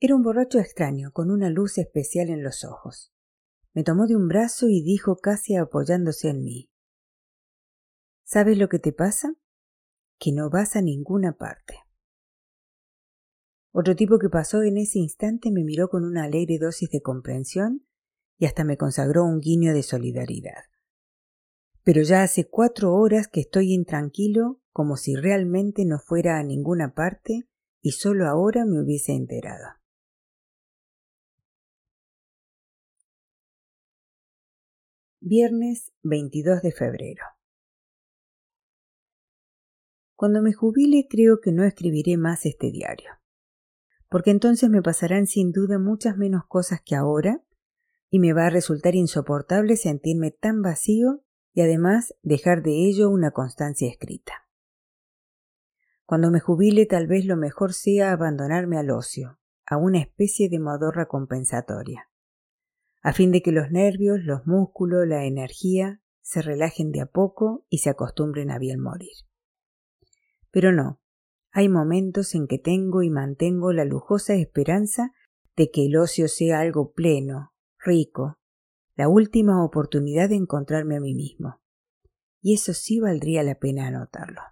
Era 0.00 0.16
un 0.16 0.22
borracho 0.22 0.58
extraño, 0.58 1.12
con 1.12 1.30
una 1.30 1.50
luz 1.50 1.76
especial 1.76 2.30
en 2.30 2.42
los 2.42 2.64
ojos. 2.64 3.12
Me 3.74 3.84
tomó 3.84 4.06
de 4.06 4.16
un 4.16 4.26
brazo 4.26 4.70
y 4.70 4.82
dijo 4.82 5.18
casi 5.18 5.54
apoyándose 5.54 6.30
en 6.30 6.44
mí. 6.44 6.70
¿Sabes 8.24 8.56
lo 8.56 8.70
que 8.70 8.78
te 8.78 8.94
pasa? 8.94 9.34
Que 10.18 10.32
no 10.32 10.48
vas 10.48 10.76
a 10.76 10.80
ninguna 10.80 11.36
parte. 11.36 11.85
Otro 13.78 13.94
tipo 13.94 14.18
que 14.18 14.30
pasó 14.30 14.62
en 14.62 14.78
ese 14.78 15.00
instante 15.00 15.50
me 15.50 15.62
miró 15.62 15.90
con 15.90 16.06
una 16.06 16.24
alegre 16.24 16.56
dosis 16.58 16.88
de 16.88 17.02
comprensión 17.02 17.86
y 18.38 18.46
hasta 18.46 18.64
me 18.64 18.78
consagró 18.78 19.22
un 19.24 19.38
guiño 19.38 19.74
de 19.74 19.82
solidaridad. 19.82 20.64
Pero 21.84 22.00
ya 22.00 22.22
hace 22.22 22.48
cuatro 22.48 22.94
horas 22.94 23.28
que 23.28 23.40
estoy 23.40 23.74
intranquilo 23.74 24.62
como 24.72 24.96
si 24.96 25.14
realmente 25.14 25.84
no 25.84 25.98
fuera 25.98 26.38
a 26.38 26.42
ninguna 26.42 26.94
parte 26.94 27.50
y 27.82 27.90
solo 27.90 28.26
ahora 28.26 28.64
me 28.64 28.82
hubiese 28.82 29.12
enterado. 29.12 29.66
Viernes 35.20 35.92
22 36.02 36.62
de 36.62 36.72
febrero. 36.72 37.24
Cuando 40.14 40.40
me 40.40 40.54
jubile 40.54 41.06
creo 41.10 41.40
que 41.42 41.52
no 41.52 41.62
escribiré 41.62 42.16
más 42.16 42.46
este 42.46 42.70
diario 42.70 43.10
porque 44.08 44.30
entonces 44.30 44.70
me 44.70 44.82
pasarán 44.82 45.26
sin 45.26 45.52
duda 45.52 45.78
muchas 45.78 46.16
menos 46.16 46.44
cosas 46.46 46.80
que 46.84 46.94
ahora, 46.94 47.42
y 48.10 48.18
me 48.18 48.32
va 48.32 48.46
a 48.46 48.50
resultar 48.50 48.94
insoportable 48.94 49.76
sentirme 49.76 50.30
tan 50.30 50.62
vacío 50.62 51.22
y 51.52 51.62
además 51.62 52.14
dejar 52.22 52.62
de 52.62 52.86
ello 52.86 53.10
una 53.10 53.30
constancia 53.30 53.88
escrita. 53.88 54.46
Cuando 56.04 56.30
me 56.30 56.38
jubile 56.38 56.86
tal 56.86 57.08
vez 57.08 57.24
lo 57.24 57.36
mejor 57.36 57.72
sea 57.72 58.12
abandonarme 58.12 58.78
al 58.78 58.90
ocio, 58.90 59.40
a 59.66 59.76
una 59.76 59.98
especie 59.98 60.48
de 60.48 60.60
modorra 60.60 61.06
compensatoria, 61.06 62.08
a 63.02 63.12
fin 63.12 63.32
de 63.32 63.42
que 63.42 63.52
los 63.52 63.70
nervios, 63.70 64.20
los 64.22 64.46
músculos, 64.46 65.06
la 65.06 65.24
energía 65.24 66.00
se 66.22 66.42
relajen 66.42 66.92
de 66.92 67.00
a 67.00 67.06
poco 67.06 67.64
y 67.68 67.78
se 67.78 67.90
acostumbren 67.90 68.50
a 68.50 68.58
bien 68.58 68.80
morir. 68.80 69.12
Pero 70.50 70.72
no, 70.72 71.00
hay 71.58 71.70
momentos 71.70 72.34
en 72.34 72.48
que 72.48 72.58
tengo 72.58 73.02
y 73.02 73.08
mantengo 73.08 73.72
la 73.72 73.86
lujosa 73.86 74.34
esperanza 74.34 75.14
de 75.56 75.70
que 75.70 75.86
el 75.86 75.96
ocio 75.96 76.28
sea 76.28 76.60
algo 76.60 76.92
pleno, 76.92 77.54
rico, 77.78 78.38
la 78.94 79.08
última 79.08 79.64
oportunidad 79.64 80.28
de 80.28 80.34
encontrarme 80.34 80.96
a 80.96 81.00
mí 81.00 81.14
mismo. 81.14 81.62
Y 82.42 82.52
eso 82.52 82.74
sí 82.74 83.00
valdría 83.00 83.42
la 83.42 83.54
pena 83.54 83.86
anotarlo. 83.86 84.42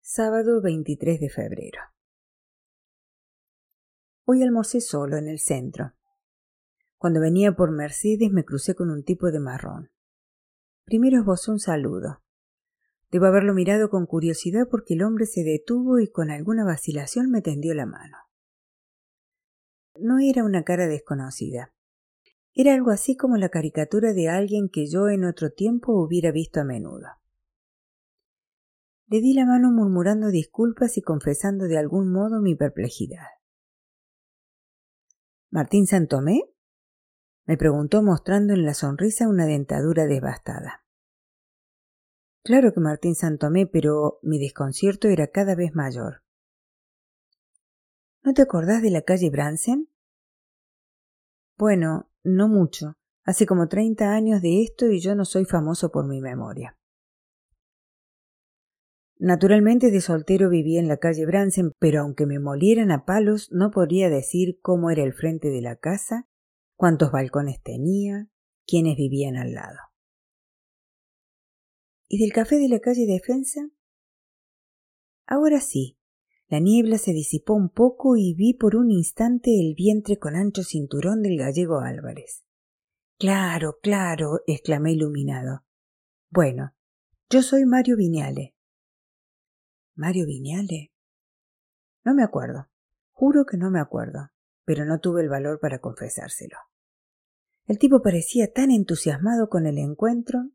Sábado 0.00 0.60
23 0.60 1.20
de 1.20 1.30
febrero. 1.30 1.82
Hoy 4.24 4.42
almorcé 4.42 4.80
solo 4.80 5.16
en 5.16 5.28
el 5.28 5.38
centro. 5.38 5.92
Cuando 6.96 7.20
venía 7.20 7.52
por 7.52 7.70
Mercedes 7.70 8.32
me 8.32 8.44
crucé 8.44 8.74
con 8.74 8.90
un 8.90 9.04
tipo 9.04 9.30
de 9.30 9.38
marrón. 9.38 9.92
Primero 10.88 11.18
esbozó 11.18 11.52
un 11.52 11.60
saludo. 11.60 12.22
Debo 13.10 13.26
haberlo 13.26 13.52
mirado 13.52 13.90
con 13.90 14.06
curiosidad 14.06 14.68
porque 14.70 14.94
el 14.94 15.02
hombre 15.02 15.26
se 15.26 15.44
detuvo 15.44 16.00
y 16.00 16.10
con 16.10 16.30
alguna 16.30 16.64
vacilación 16.64 17.30
me 17.30 17.42
tendió 17.42 17.74
la 17.74 17.84
mano. 17.84 18.16
No 19.96 20.18
era 20.18 20.44
una 20.44 20.64
cara 20.64 20.86
desconocida. 20.86 21.74
Era 22.54 22.72
algo 22.72 22.90
así 22.90 23.18
como 23.18 23.36
la 23.36 23.50
caricatura 23.50 24.14
de 24.14 24.30
alguien 24.30 24.70
que 24.72 24.86
yo 24.86 25.10
en 25.10 25.26
otro 25.26 25.50
tiempo 25.50 25.92
hubiera 25.92 26.32
visto 26.32 26.58
a 26.58 26.64
menudo. 26.64 27.08
Le 29.08 29.20
di 29.20 29.34
la 29.34 29.44
mano 29.44 29.70
murmurando 29.70 30.28
disculpas 30.28 30.96
y 30.96 31.02
confesando 31.02 31.66
de 31.66 31.76
algún 31.76 32.10
modo 32.10 32.40
mi 32.40 32.54
perplejidad. 32.54 33.26
¿Martín 35.50 35.86
Santomé? 35.86 36.44
Me 37.48 37.56
preguntó 37.56 38.02
mostrando 38.02 38.52
en 38.52 38.66
la 38.66 38.74
sonrisa 38.74 39.26
una 39.26 39.46
dentadura 39.46 40.06
devastada. 40.06 40.84
Claro 42.44 42.74
que 42.74 42.80
Martín 42.80 43.14
Santomé, 43.14 43.66
pero 43.66 44.18
mi 44.22 44.38
desconcierto 44.38 45.08
era 45.08 45.28
cada 45.28 45.54
vez 45.54 45.74
mayor. 45.74 46.22
¿No 48.22 48.34
te 48.34 48.42
acordás 48.42 48.82
de 48.82 48.90
la 48.90 49.00
calle 49.00 49.30
Bransen? 49.30 49.88
Bueno, 51.56 52.10
no 52.22 52.48
mucho. 52.48 52.98
Hace 53.24 53.46
como 53.46 53.66
treinta 53.66 54.12
años 54.12 54.42
de 54.42 54.62
esto 54.62 54.90
y 54.90 55.00
yo 55.00 55.14
no 55.14 55.24
soy 55.24 55.46
famoso 55.46 55.90
por 55.90 56.06
mi 56.06 56.20
memoria. 56.20 56.76
Naturalmente 59.18 59.90
de 59.90 60.02
soltero 60.02 60.50
vivía 60.50 60.80
en 60.80 60.88
la 60.88 60.98
calle 60.98 61.24
Bransen, 61.24 61.72
pero 61.78 62.02
aunque 62.02 62.26
me 62.26 62.40
molieran 62.40 62.90
a 62.90 63.06
palos, 63.06 63.50
no 63.52 63.70
podría 63.70 64.10
decir 64.10 64.60
cómo 64.60 64.90
era 64.90 65.02
el 65.02 65.14
frente 65.14 65.48
de 65.48 65.62
la 65.62 65.76
casa, 65.76 66.27
cuántos 66.78 67.10
balcones 67.10 67.60
tenía, 67.60 68.28
quiénes 68.64 68.96
vivían 68.96 69.36
al 69.36 69.52
lado. 69.52 69.78
¿Y 72.08 72.18
del 72.18 72.32
café 72.32 72.56
de 72.56 72.68
la 72.68 72.78
calle 72.78 73.04
Defensa? 73.04 73.68
Ahora 75.26 75.60
sí, 75.60 75.98
la 76.46 76.60
niebla 76.60 76.96
se 76.96 77.12
disipó 77.12 77.54
un 77.54 77.68
poco 77.68 78.16
y 78.16 78.32
vi 78.32 78.54
por 78.54 78.76
un 78.76 78.92
instante 78.92 79.50
el 79.60 79.74
vientre 79.74 80.18
con 80.18 80.36
ancho 80.36 80.62
cinturón 80.62 81.20
del 81.20 81.36
gallego 81.36 81.80
Álvarez. 81.80 82.44
Claro, 83.18 83.78
claro, 83.82 84.40
exclamé 84.46 84.92
iluminado. 84.92 85.64
Bueno, 86.30 86.76
yo 87.28 87.42
soy 87.42 87.66
Mario 87.66 87.96
Viñale. 87.96 88.54
¿Mario 89.96 90.26
Viñale? 90.26 90.92
No 92.04 92.14
me 92.14 92.22
acuerdo. 92.22 92.70
Juro 93.10 93.44
que 93.44 93.56
no 93.56 93.68
me 93.68 93.80
acuerdo, 93.80 94.30
pero 94.64 94.84
no 94.84 95.00
tuve 95.00 95.22
el 95.22 95.28
valor 95.28 95.58
para 95.58 95.80
confesárselo. 95.80 96.56
El 97.68 97.78
tipo 97.78 98.00
parecía 98.00 98.50
tan 98.50 98.70
entusiasmado 98.70 99.50
con 99.50 99.66
el 99.66 99.76
encuentro. 99.76 100.50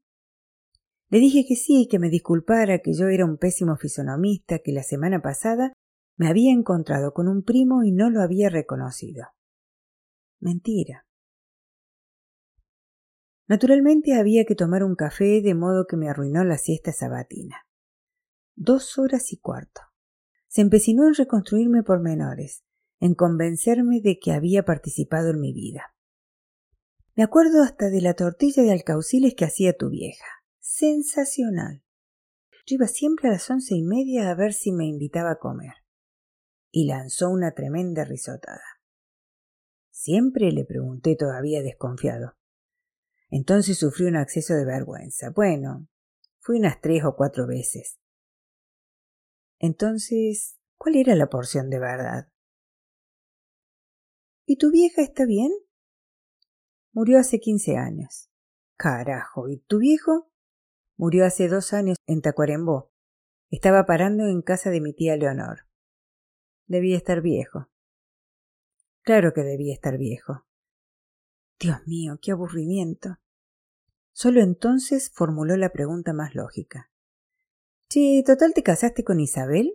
Le 1.09 1.19
dije 1.19 1.45
que 1.47 1.55
sí, 1.55 1.87
que 1.87 1.99
me 1.99 2.09
disculpara, 2.09 2.79
que 2.79 2.93
yo 2.93 3.07
era 3.07 3.23
un 3.23 3.37
pésimo 3.37 3.77
fisonomista, 3.77 4.57
que 4.59 4.71
la 4.71 4.81
semana 4.81 5.21
pasada 5.21 5.73
me 6.17 6.27
había 6.27 6.51
encontrado 6.51 7.13
con 7.13 7.27
un 7.27 7.43
primo 7.43 7.83
y 7.83 7.91
no 7.91 8.09
lo 8.09 8.23
había 8.23 8.49
reconocido. 8.49 9.27
Mentira. 10.39 11.05
Naturalmente 13.47 14.15
había 14.15 14.45
que 14.45 14.55
tomar 14.55 14.83
un 14.83 14.95
café 14.95 15.41
de 15.43 15.53
modo 15.53 15.85
que 15.85 15.97
me 15.97 16.09
arruinó 16.09 16.43
la 16.43 16.57
siesta 16.57 16.91
sabatina. 16.91 17.67
Dos 18.55 18.97
horas 18.97 19.31
y 19.31 19.37
cuarto. 19.37 19.81
Se 20.47 20.61
empecinó 20.61 21.07
en 21.07 21.13
reconstruirme 21.13 21.83
por 21.83 22.01
menores, 22.01 22.63
en 22.99 23.13
convencerme 23.13 24.01
de 24.01 24.17
que 24.17 24.31
había 24.31 24.63
participado 24.63 25.29
en 25.29 25.39
mi 25.39 25.53
vida. 25.53 25.92
Me 27.15 27.23
acuerdo 27.23 27.61
hasta 27.61 27.89
de 27.89 28.01
la 28.01 28.15
tortilla 28.15 28.63
de 28.63 28.71
alcauciles 28.71 29.35
que 29.35 29.45
hacía 29.45 29.77
tu 29.77 29.89
vieja. 29.89 30.25
Sensacional. 30.59 31.83
Yo 32.65 32.75
iba 32.75 32.87
siempre 32.87 33.29
a 33.29 33.33
las 33.33 33.49
once 33.51 33.75
y 33.75 33.83
media 33.83 34.31
a 34.31 34.35
ver 34.35 34.53
si 34.53 34.71
me 34.71 34.85
invitaba 34.85 35.31
a 35.31 35.39
comer. 35.39 35.73
Y 36.71 36.87
lanzó 36.87 37.29
una 37.29 37.51
tremenda 37.53 38.03
risotada. 38.03 38.63
Siempre 39.91 40.51
le 40.51 40.65
pregunté 40.65 41.15
todavía 41.15 41.61
desconfiado. 41.61 42.35
Entonces 43.29 43.77
sufrí 43.77 44.05
un 44.05 44.15
acceso 44.15 44.55
de 44.55 44.65
vergüenza. 44.65 45.29
Bueno, 45.29 45.87
fui 46.39 46.57
unas 46.57 46.81
tres 46.81 47.03
o 47.03 47.15
cuatro 47.15 47.45
veces. 47.45 47.99
Entonces, 49.59 50.57
¿cuál 50.77 50.95
era 50.95 51.13
la 51.15 51.29
porción 51.29 51.69
de 51.69 51.79
verdad? 51.79 52.31
¿Y 54.45 54.57
tu 54.57 54.71
vieja 54.71 55.03
está 55.03 55.25
bien? 55.25 55.51
Murió 56.93 57.19
hace 57.19 57.39
quince 57.39 57.75
años. 57.75 58.29
Carajo, 58.77 59.49
¿y 59.49 59.57
tu 59.57 59.79
viejo? 59.79 60.31
Murió 60.95 61.25
hace 61.25 61.47
dos 61.47 61.73
años 61.73 61.97
en 62.05 62.21
Tacuarembó. 62.21 62.91
Estaba 63.49 63.85
parando 63.85 64.27
en 64.27 64.43
casa 64.43 64.69
de 64.69 64.79
mi 64.79 64.93
tía 64.93 65.17
Leonor. 65.17 65.67
Debía 66.67 66.95
estar 66.95 67.21
viejo. 67.21 67.67
Claro 69.01 69.33
que 69.33 69.41
debía 69.41 69.73
estar 69.73 69.97
viejo. 69.97 70.45
Dios 71.59 71.77
mío, 71.87 72.19
qué 72.21 72.31
aburrimiento. 72.31 73.17
Solo 74.11 74.41
entonces 74.41 75.11
formuló 75.11 75.57
la 75.57 75.71
pregunta 75.71 76.13
más 76.13 76.35
lógica. 76.35 76.91
Sí, 77.89 78.23
total 78.25 78.53
te 78.53 78.61
casaste 78.61 79.03
con 79.03 79.19
Isabel? 79.19 79.73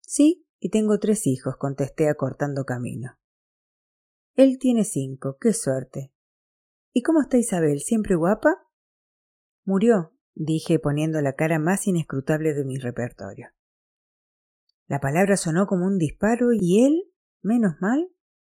Sí, 0.00 0.46
y 0.58 0.70
tengo 0.70 0.98
tres 0.98 1.26
hijos, 1.26 1.56
contesté 1.58 2.08
acortando 2.08 2.64
camino. 2.64 3.18
Él 4.38 4.58
tiene 4.60 4.84
cinco, 4.84 5.36
qué 5.40 5.52
suerte. 5.52 6.12
¿Y 6.92 7.02
cómo 7.02 7.22
está 7.22 7.38
Isabel? 7.38 7.80
¿Siempre 7.80 8.14
guapa? 8.14 8.54
Murió, 9.64 10.12
dije 10.36 10.78
poniendo 10.78 11.20
la 11.20 11.32
cara 11.32 11.58
más 11.58 11.88
inescrutable 11.88 12.54
de 12.54 12.64
mi 12.64 12.78
repertorio. 12.78 13.48
La 14.86 15.00
palabra 15.00 15.36
sonó 15.36 15.66
como 15.66 15.86
un 15.86 15.98
disparo 15.98 16.52
y 16.52 16.84
él, 16.84 17.12
menos 17.42 17.80
mal, 17.80 18.12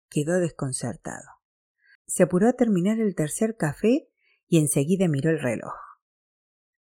quedó 0.09 0.39
desconcertado. 0.39 1.27
Se 2.07 2.23
apuró 2.23 2.49
a 2.49 2.53
terminar 2.53 2.99
el 2.99 3.13
tercer 3.13 3.55
café 3.55 4.09
y 4.47 4.57
enseguida 4.57 5.07
miró 5.07 5.29
el 5.29 5.39
reloj. 5.39 5.75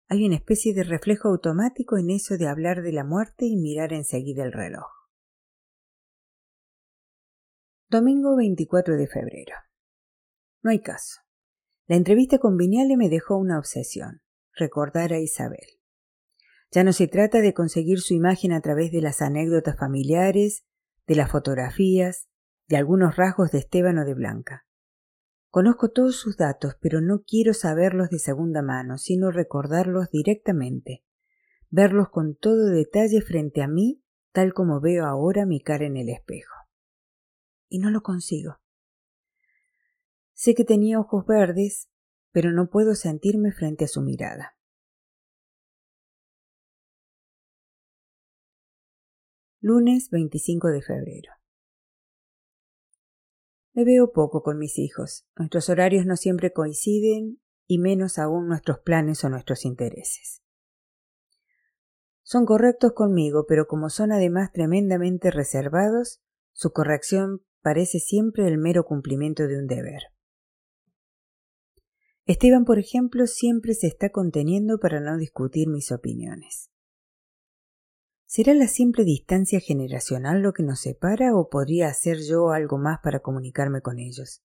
Hay 0.09 0.27
una 0.27 0.37
especie 0.37 0.75
de 0.75 0.85
reflejo 0.85 1.29
automático 1.29 1.97
en 1.97 2.11
eso 2.11 2.37
de 2.37 2.49
hablar 2.49 2.83
de 2.83 2.93
la 2.93 3.05
muerte 3.05 3.47
y 3.47 3.57
mirar 3.57 3.95
enseguida 3.95 4.45
el 4.45 4.53
reloj. 4.53 5.00
Domingo 7.93 8.37
24 8.37 8.97
de 8.97 9.09
febrero. 9.09 9.57
No 10.63 10.71
hay 10.71 10.79
caso. 10.79 11.23
La 11.89 11.97
entrevista 11.97 12.39
con 12.39 12.57
Viñale 12.57 12.97
me 12.97 13.09
dejó 13.09 13.37
una 13.37 13.59
obsesión, 13.59 14.23
recordar 14.55 15.13
a 15.13 15.19
Isabel. 15.19 15.67
Ya 16.71 16.85
no 16.85 16.93
se 16.93 17.09
trata 17.09 17.41
de 17.41 17.53
conseguir 17.53 17.99
su 17.99 18.15
imagen 18.15 18.53
a 18.53 18.61
través 18.61 18.93
de 18.93 19.01
las 19.01 19.21
anécdotas 19.21 19.77
familiares, 19.77 20.65
de 21.09 21.17
las 21.17 21.33
fotografías, 21.33 22.29
de 22.69 22.77
algunos 22.77 23.17
rasgos 23.17 23.51
de 23.51 23.59
Esteban 23.59 23.99
o 23.99 24.05
de 24.05 24.15
Blanca. 24.15 24.67
Conozco 25.49 25.91
todos 25.91 26.15
sus 26.15 26.37
datos, 26.37 26.77
pero 26.81 27.01
no 27.01 27.25
quiero 27.27 27.55
saberlos 27.55 28.09
de 28.09 28.21
segunda 28.21 28.63
mano, 28.63 28.99
sino 28.99 29.33
recordarlos 29.33 30.11
directamente, 30.13 31.03
verlos 31.71 32.09
con 32.11 32.37
todo 32.37 32.67
detalle 32.67 33.21
frente 33.21 33.63
a 33.63 33.67
mí, 33.67 34.01
tal 34.31 34.55
como 34.55 34.81
veo 34.81 35.07
ahora 35.07 35.45
mi 35.45 35.61
cara 35.61 35.87
en 35.87 35.97
el 35.97 36.09
espejo. 36.09 36.60
Y 37.71 37.79
no 37.79 37.89
lo 37.89 38.03
consigo. 38.03 38.61
Sé 40.35 40.55
que 40.55 40.65
tenía 40.65 40.99
ojos 41.01 41.25
verdes, 41.25 41.89
pero 42.33 42.53
no 42.53 42.69
puedo 42.69 42.95
sentirme 42.95 43.53
frente 43.53 43.87
a 43.87 43.89
su 43.89 44.03
mirada. 44.03 44.57
Lunes 49.61 50.11
25 50.11 50.69
de 50.69 50.83
febrero. 50.83 51.33
Me 53.73 53.85
veo 53.85 54.11
poco 54.11 54.43
con 54.43 54.59
mis 54.59 54.79
hijos. 54.79 55.27
Nuestros 55.37 55.69
horarios 55.69 56.07
no 56.07 56.17
siempre 56.17 56.53
coinciden 56.53 57.41
y 57.67 57.79
menos 57.79 58.19
aún 58.19 58.49
nuestros 58.49 58.81
planes 58.81 59.23
o 59.23 59.29
nuestros 59.29 59.65
intereses. 59.65 60.43
Son 62.23 62.47
correctos 62.47 62.95
conmigo, 62.95 63.45
pero 63.47 63.67
como 63.67 63.91
son 63.91 64.11
además 64.11 64.51
tremendamente 64.53 65.31
reservados, 65.31 66.21
su 66.53 66.73
corrección 66.73 67.45
parece 67.63 67.99
siempre 67.99 68.47
el 68.47 68.59
mero 68.59 68.85
cumplimiento 68.85 69.47
de 69.47 69.59
un 69.59 69.67
deber. 69.67 70.03
Esteban, 72.27 72.65
por 72.65 72.79
ejemplo, 72.79 73.27
siempre 73.27 73.75
se 73.75 73.87
está 73.87 74.11
conteniendo 74.11 74.79
para 74.79 75.01
no 75.01 75.17
discutir 75.17 75.69
mis 75.69 75.91
opiniones. 75.91 76.71
¿Será 78.27 78.55
la 78.55 78.69
simple 78.69 79.03
distancia 79.05 79.59
generacional 79.59 80.41
lo 80.41 80.53
que 80.53 80.63
nos 80.63 80.81
separa 80.81 81.35
o 81.35 81.49
podría 81.49 81.89
hacer 81.89 82.19
yo 82.19 82.51
algo 82.51 82.79
más 82.79 83.01
para 83.03 83.19
comunicarme 83.19 83.81
con 83.81 83.99
ellos? 83.99 84.45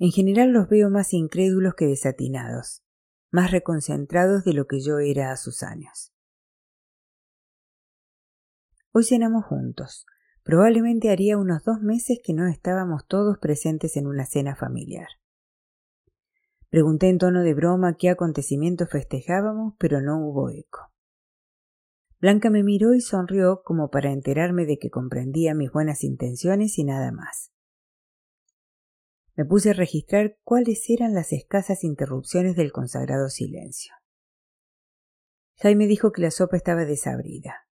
En 0.00 0.10
general 0.10 0.50
los 0.50 0.68
veo 0.68 0.90
más 0.90 1.12
incrédulos 1.12 1.74
que 1.74 1.86
desatinados, 1.86 2.82
más 3.30 3.52
reconcentrados 3.52 4.42
de 4.44 4.54
lo 4.54 4.66
que 4.66 4.80
yo 4.80 4.98
era 4.98 5.30
a 5.30 5.36
sus 5.36 5.62
años. 5.62 6.12
Hoy 8.92 9.04
cenamos 9.04 9.44
juntos. 9.44 10.06
Probablemente 10.50 11.10
haría 11.10 11.38
unos 11.38 11.62
dos 11.62 11.80
meses 11.80 12.18
que 12.24 12.34
no 12.34 12.48
estábamos 12.48 13.06
todos 13.06 13.38
presentes 13.38 13.96
en 13.96 14.08
una 14.08 14.26
cena 14.26 14.56
familiar. 14.56 15.06
Pregunté 16.70 17.08
en 17.08 17.18
tono 17.18 17.44
de 17.44 17.54
broma 17.54 17.96
qué 17.96 18.08
acontecimiento 18.08 18.88
festejábamos, 18.88 19.74
pero 19.78 20.00
no 20.00 20.18
hubo 20.18 20.50
eco. 20.50 20.90
Blanca 22.18 22.50
me 22.50 22.64
miró 22.64 22.94
y 22.94 23.00
sonrió 23.00 23.62
como 23.62 23.90
para 23.90 24.10
enterarme 24.10 24.66
de 24.66 24.80
que 24.80 24.90
comprendía 24.90 25.54
mis 25.54 25.70
buenas 25.70 26.02
intenciones 26.02 26.78
y 26.78 26.82
nada 26.82 27.12
más. 27.12 27.52
Me 29.36 29.44
puse 29.44 29.70
a 29.70 29.74
registrar 29.74 30.36
cuáles 30.42 30.82
eran 30.90 31.14
las 31.14 31.32
escasas 31.32 31.84
interrupciones 31.84 32.56
del 32.56 32.72
consagrado 32.72 33.28
silencio. 33.28 33.94
Jaime 35.58 35.86
dijo 35.86 36.10
que 36.10 36.22
la 36.22 36.32
sopa 36.32 36.56
estaba 36.56 36.86
desabrida. 36.86 37.69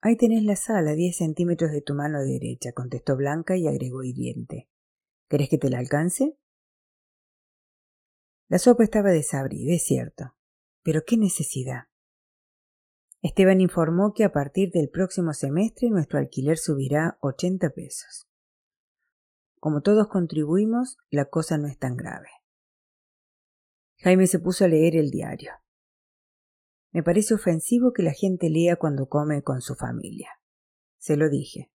Ahí 0.00 0.16
tenés 0.16 0.44
la 0.44 0.54
sal 0.54 0.86
a 0.86 0.94
diez 0.94 1.16
centímetros 1.16 1.72
de 1.72 1.82
tu 1.82 1.94
mano 1.94 2.22
derecha, 2.22 2.72
contestó 2.72 3.16
Blanca 3.16 3.56
y 3.56 3.66
agregó 3.66 4.04
hiriente. 4.04 4.68
¿Querés 5.28 5.48
que 5.48 5.58
te 5.58 5.70
la 5.70 5.78
alcance? 5.78 6.38
La 8.48 8.58
sopa 8.58 8.84
estaba 8.84 9.10
desabrida, 9.10 9.74
es 9.74 9.84
cierto. 9.84 10.34
Pero 10.82 11.02
qué 11.06 11.16
necesidad. 11.16 11.88
Esteban 13.20 13.60
informó 13.60 14.14
que 14.14 14.24
a 14.24 14.32
partir 14.32 14.70
del 14.70 14.88
próximo 14.88 15.34
semestre 15.34 15.90
nuestro 15.90 16.18
alquiler 16.18 16.56
subirá 16.56 17.18
80 17.20 17.70
pesos. 17.70 18.28
Como 19.58 19.82
todos 19.82 20.06
contribuimos, 20.06 20.98
la 21.10 21.24
cosa 21.24 21.58
no 21.58 21.66
es 21.66 21.76
tan 21.76 21.96
grave. 21.96 22.28
Jaime 23.98 24.28
se 24.28 24.38
puso 24.38 24.64
a 24.64 24.68
leer 24.68 24.94
el 24.94 25.10
diario. 25.10 25.50
Me 26.92 27.02
parece 27.02 27.34
ofensivo 27.34 27.92
que 27.92 28.02
la 28.02 28.12
gente 28.12 28.48
lea 28.48 28.76
cuando 28.76 29.08
come 29.08 29.42
con 29.42 29.60
su 29.60 29.74
familia. 29.74 30.28
Se 30.98 31.16
lo 31.16 31.28
dije. 31.28 31.70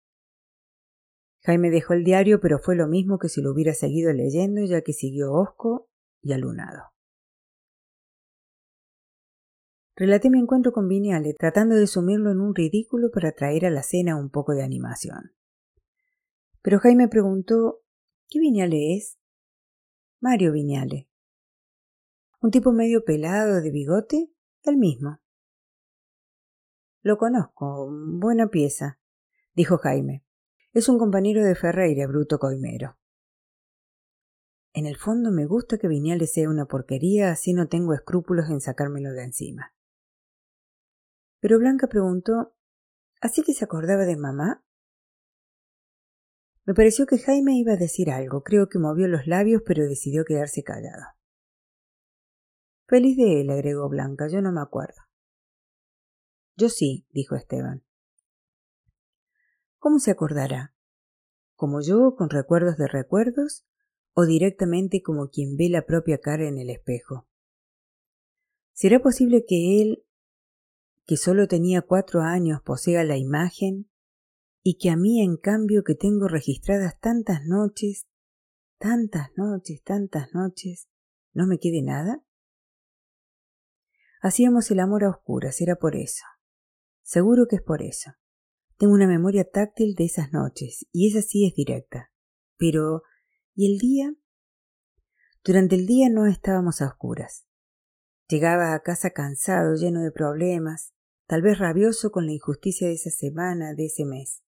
Jaime 1.43 1.69
dejó 1.71 1.93
el 1.93 2.03
diario, 2.03 2.39
pero 2.39 2.59
fue 2.59 2.75
lo 2.75 2.87
mismo 2.87 3.17
que 3.17 3.27
si 3.27 3.41
lo 3.41 3.51
hubiera 3.51 3.73
seguido 3.73 4.13
leyendo, 4.13 4.63
ya 4.63 4.81
que 4.81 4.93
siguió 4.93 5.33
hosco 5.33 5.89
y 6.21 6.33
alunado. 6.33 6.91
Relaté 9.95 10.29
mi 10.29 10.39
encuentro 10.39 10.71
con 10.71 10.87
Viñale, 10.87 11.33
tratando 11.33 11.75
de 11.75 11.87
sumirlo 11.87 12.31
en 12.31 12.39
un 12.39 12.55
ridículo 12.55 13.11
para 13.11 13.33
traer 13.33 13.65
a 13.65 13.69
la 13.69 13.83
cena 13.83 14.15
un 14.15 14.29
poco 14.29 14.53
de 14.53 14.63
animación. 14.63 15.35
Pero 16.61 16.79
Jaime 16.79 17.07
preguntó 17.07 17.81
¿Qué 18.27 18.39
Viñale 18.39 18.95
es? 18.95 19.17
Mario 20.19 20.53
Viñale. 20.53 21.09
Un 22.41 22.51
tipo 22.51 22.71
medio 22.71 23.03
pelado 23.03 23.61
de 23.61 23.71
bigote, 23.71 24.31
el 24.63 24.77
mismo. 24.77 25.19
Lo 27.01 27.17
conozco, 27.17 27.89
buena 27.91 28.47
pieza, 28.47 28.99
dijo 29.53 29.77
Jaime. 29.77 30.23
Es 30.73 30.87
un 30.87 30.99
compañero 30.99 31.43
de 31.43 31.55
Ferreira, 31.55 32.07
bruto 32.07 32.39
coimero. 32.39 32.97
En 34.73 34.85
el 34.85 34.97
fondo 34.97 35.31
me 35.31 35.45
gusta 35.45 35.77
que 35.77 35.87
Viñale 35.87 36.27
sea 36.27 36.49
una 36.49 36.65
porquería, 36.65 37.31
así 37.31 37.53
no 37.53 37.67
tengo 37.67 37.93
escrúpulos 37.93 38.49
en 38.49 38.61
sacármelo 38.61 39.11
de 39.11 39.23
encima. 39.23 39.73
Pero 41.39 41.59
Blanca 41.59 41.87
preguntó 41.87 42.55
¿Así 43.21 43.43
que 43.43 43.53
se 43.53 43.63
acordaba 43.63 44.05
de 44.05 44.17
mamá? 44.17 44.65
Me 46.65 46.73
pareció 46.73 47.05
que 47.05 47.19
Jaime 47.19 47.55
iba 47.55 47.73
a 47.73 47.77
decir 47.77 48.09
algo. 48.09 48.43
Creo 48.43 48.67
que 48.67 48.79
movió 48.79 49.07
los 49.07 49.27
labios, 49.27 49.61
pero 49.63 49.83
decidió 49.83 50.25
quedarse 50.25 50.63
callado. 50.63 51.05
Feliz 52.91 53.15
de 53.15 53.39
él, 53.39 53.49
agregó 53.49 53.87
Blanca. 53.87 54.27
Yo 54.27 54.41
no 54.41 54.51
me 54.51 54.59
acuerdo. 54.59 55.01
Yo 56.57 56.67
sí, 56.67 57.07
dijo 57.11 57.37
Esteban. 57.37 57.85
¿Cómo 59.77 59.99
se 59.99 60.11
acordará? 60.11 60.75
¿Como 61.55 61.79
yo, 61.79 62.15
con 62.17 62.29
recuerdos 62.29 62.75
de 62.75 62.89
recuerdos? 62.89 63.65
¿O 64.11 64.25
directamente 64.25 65.01
como 65.01 65.29
quien 65.29 65.55
ve 65.55 65.69
la 65.69 65.85
propia 65.85 66.17
cara 66.17 66.49
en 66.49 66.57
el 66.57 66.69
espejo? 66.69 67.29
¿Será 68.73 69.01
posible 69.01 69.45
que 69.47 69.81
él, 69.81 70.03
que 71.05 71.15
solo 71.15 71.47
tenía 71.47 71.83
cuatro 71.83 72.19
años, 72.19 72.61
posea 72.61 73.05
la 73.05 73.15
imagen 73.15 73.89
y 74.63 74.77
que 74.77 74.89
a 74.89 74.97
mí, 74.97 75.21
en 75.21 75.37
cambio, 75.37 75.85
que 75.85 75.95
tengo 75.95 76.27
registradas 76.27 76.99
tantas 76.99 77.45
noches, 77.45 78.09
tantas 78.79 79.29
noches, 79.37 79.81
tantas 79.81 80.33
noches, 80.33 80.89
no 81.31 81.47
me 81.47 81.57
quede 81.57 81.81
nada? 81.83 82.25
Hacíamos 84.23 84.69
el 84.69 84.79
amor 84.79 85.03
a 85.03 85.09
oscuras, 85.09 85.59
era 85.61 85.77
por 85.77 85.95
eso. 85.95 86.23
Seguro 87.01 87.47
que 87.49 87.55
es 87.55 87.63
por 87.63 87.81
eso. 87.81 88.11
Tengo 88.77 88.93
una 88.93 89.07
memoria 89.07 89.49
táctil 89.49 89.95
de 89.95 90.05
esas 90.05 90.31
noches, 90.31 90.85
y 90.91 91.09
esa 91.09 91.23
sí 91.23 91.47
es 91.47 91.55
directa. 91.55 92.11
Pero, 92.55 93.01
¿y 93.55 93.73
el 93.73 93.79
día? 93.79 94.13
Durante 95.43 95.73
el 95.73 95.87
día 95.87 96.09
no 96.09 96.27
estábamos 96.27 96.83
a 96.83 96.87
oscuras. 96.87 97.47
Llegaba 98.27 98.75
a 98.75 98.79
casa 98.83 99.09
cansado, 99.09 99.73
lleno 99.73 100.01
de 100.01 100.11
problemas, 100.11 100.93
tal 101.25 101.41
vez 101.41 101.57
rabioso 101.57 102.11
con 102.11 102.27
la 102.27 102.33
injusticia 102.33 102.87
de 102.87 102.93
esa 102.93 103.09
semana, 103.09 103.73
de 103.73 103.85
ese 103.87 104.05
mes. 104.05 104.43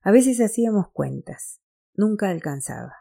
A 0.00 0.12
veces 0.12 0.40
hacíamos 0.40 0.92
cuentas, 0.92 1.60
nunca 1.92 2.30
alcanzaba. 2.30 2.94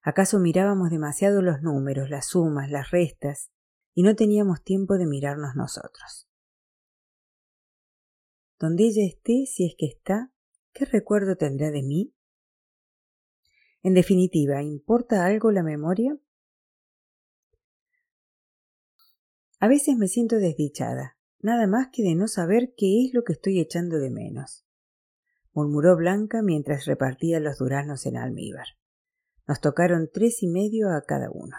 ¿Acaso 0.00 0.38
mirábamos 0.38 0.88
demasiado 0.88 1.42
los 1.42 1.60
números, 1.60 2.08
las 2.08 2.28
sumas, 2.28 2.70
las 2.70 2.90
restas, 2.90 3.50
y 3.94 4.02
no 4.02 4.14
teníamos 4.14 4.62
tiempo 4.62 4.98
de 4.98 5.06
mirarnos 5.06 5.54
nosotros? 5.54 6.28
Donde 8.58 8.84
ella 8.84 9.04
esté, 9.04 9.46
si 9.46 9.66
es 9.66 9.74
que 9.78 9.86
está, 9.86 10.32
¿qué 10.72 10.84
recuerdo 10.84 11.36
tendrá 11.36 11.70
de 11.70 11.82
mí? 11.82 12.14
En 13.82 13.94
definitiva, 13.94 14.62
¿importa 14.62 15.24
algo 15.24 15.50
la 15.50 15.62
memoria? 15.62 16.18
A 19.60 19.68
veces 19.68 19.96
me 19.96 20.08
siento 20.08 20.36
desdichada, 20.36 21.16
nada 21.40 21.66
más 21.66 21.88
que 21.92 22.02
de 22.02 22.14
no 22.14 22.28
saber 22.28 22.74
qué 22.76 23.06
es 23.06 23.14
lo 23.14 23.24
que 23.24 23.34
estoy 23.34 23.60
echando 23.60 23.98
de 23.98 24.10
menos 24.10 24.64
murmuró 25.54 25.96
Blanca 25.96 26.42
mientras 26.42 26.84
repartía 26.84 27.40
los 27.40 27.58
duraznos 27.58 28.04
en 28.06 28.16
almíbar. 28.16 28.66
Nos 29.46 29.60
tocaron 29.60 30.10
tres 30.12 30.42
y 30.42 30.48
medio 30.48 30.90
a 30.90 31.02
cada 31.02 31.30
uno. 31.30 31.56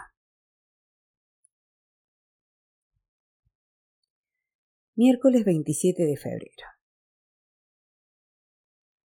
Miércoles 4.98 5.44
27 5.44 6.06
de 6.06 6.16
febrero. 6.16 6.64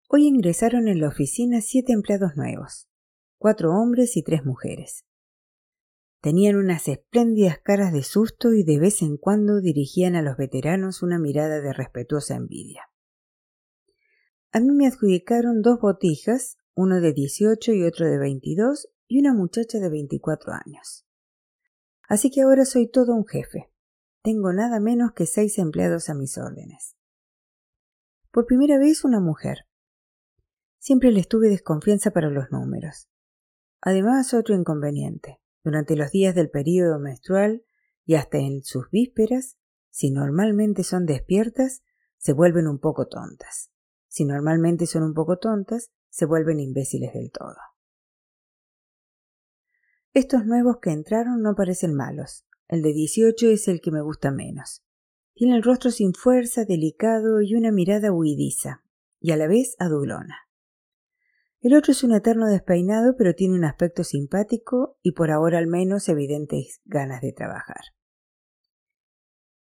Hoy 0.06 0.26
ingresaron 0.26 0.86
en 0.86 1.00
la 1.00 1.08
oficina 1.08 1.62
siete 1.62 1.94
empleados 1.94 2.36
nuevos, 2.36 2.90
cuatro 3.38 3.70
hombres 3.70 4.14
y 4.18 4.22
tres 4.22 4.44
mujeres. 4.44 5.06
Tenían 6.20 6.56
unas 6.56 6.88
espléndidas 6.88 7.58
caras 7.64 7.94
de 7.94 8.02
susto 8.02 8.52
y 8.52 8.64
de 8.64 8.78
vez 8.78 9.00
en 9.00 9.16
cuando 9.16 9.62
dirigían 9.62 10.14
a 10.14 10.20
los 10.20 10.36
veteranos 10.36 11.02
una 11.02 11.18
mirada 11.18 11.62
de 11.62 11.72
respetuosa 11.72 12.36
envidia. 12.36 12.82
A 14.52 14.60
mí 14.60 14.72
me 14.72 14.88
adjudicaron 14.88 15.62
dos 15.62 15.80
botijas, 15.80 16.58
uno 16.74 17.00
de 17.00 17.14
18 17.14 17.72
y 17.72 17.84
otro 17.84 18.04
de 18.04 18.18
22, 18.18 18.90
y 19.06 19.20
una 19.20 19.32
muchacha 19.32 19.78
de 19.78 19.88
24 19.88 20.52
años. 20.52 21.06
Así 22.06 22.30
que 22.30 22.42
ahora 22.42 22.66
soy 22.66 22.90
todo 22.90 23.14
un 23.14 23.26
jefe. 23.26 23.70
Tengo 24.22 24.52
nada 24.52 24.80
menos 24.80 25.12
que 25.12 25.26
seis 25.26 25.58
empleados 25.58 26.08
a 26.08 26.14
mis 26.14 26.38
órdenes. 26.38 26.96
Por 28.30 28.46
primera 28.46 28.78
vez 28.78 29.04
una 29.04 29.20
mujer. 29.20 29.66
Siempre 30.78 31.10
les 31.10 31.28
tuve 31.28 31.48
desconfianza 31.48 32.10
para 32.10 32.30
los 32.30 32.50
números. 32.50 33.08
Además, 33.80 34.34
otro 34.34 34.54
inconveniente. 34.54 35.40
Durante 35.64 35.96
los 35.96 36.10
días 36.10 36.34
del 36.34 36.50
período 36.50 36.98
menstrual 36.98 37.64
y 38.04 38.14
hasta 38.14 38.38
en 38.38 38.62
sus 38.62 38.90
vísperas, 38.90 39.58
si 39.90 40.10
normalmente 40.10 40.84
son 40.84 41.06
despiertas, 41.06 41.82
se 42.16 42.32
vuelven 42.32 42.66
un 42.66 42.78
poco 42.78 43.06
tontas 43.06 43.70
si 44.08 44.24
normalmente 44.24 44.86
son 44.86 45.02
un 45.04 45.14
poco 45.14 45.38
tontas, 45.38 45.92
se 46.08 46.24
vuelven 46.24 46.58
imbéciles 46.58 47.12
del 47.12 47.30
todo. 47.30 47.56
Estos 50.14 50.44
nuevos 50.46 50.78
que 50.82 50.90
entraron 50.90 51.42
no 51.42 51.54
parecen 51.54 51.94
malos. 51.94 52.44
El 52.68 52.82
de 52.82 52.92
18 52.92 53.48
es 53.48 53.66
el 53.66 53.80
que 53.80 53.90
me 53.90 54.02
gusta 54.02 54.30
menos. 54.30 54.84
Tiene 55.32 55.56
el 55.56 55.62
rostro 55.62 55.90
sin 55.90 56.12
fuerza, 56.12 56.66
delicado 56.66 57.40
y 57.40 57.54
una 57.54 57.72
mirada 57.72 58.12
huidiza, 58.12 58.84
y 59.20 59.32
a 59.32 59.36
la 59.36 59.46
vez 59.46 59.74
adulona. 59.78 60.36
El 61.60 61.74
otro 61.74 61.92
es 61.92 62.04
un 62.04 62.12
eterno 62.12 62.46
despeinado, 62.46 63.14
pero 63.16 63.34
tiene 63.34 63.54
un 63.54 63.64
aspecto 63.64 64.04
simpático 64.04 64.98
y 65.02 65.12
por 65.12 65.30
ahora 65.30 65.58
al 65.58 65.66
menos 65.66 66.08
evidentes 66.10 66.80
ganas 66.84 67.22
de 67.22 67.32
trabajar. 67.32 67.80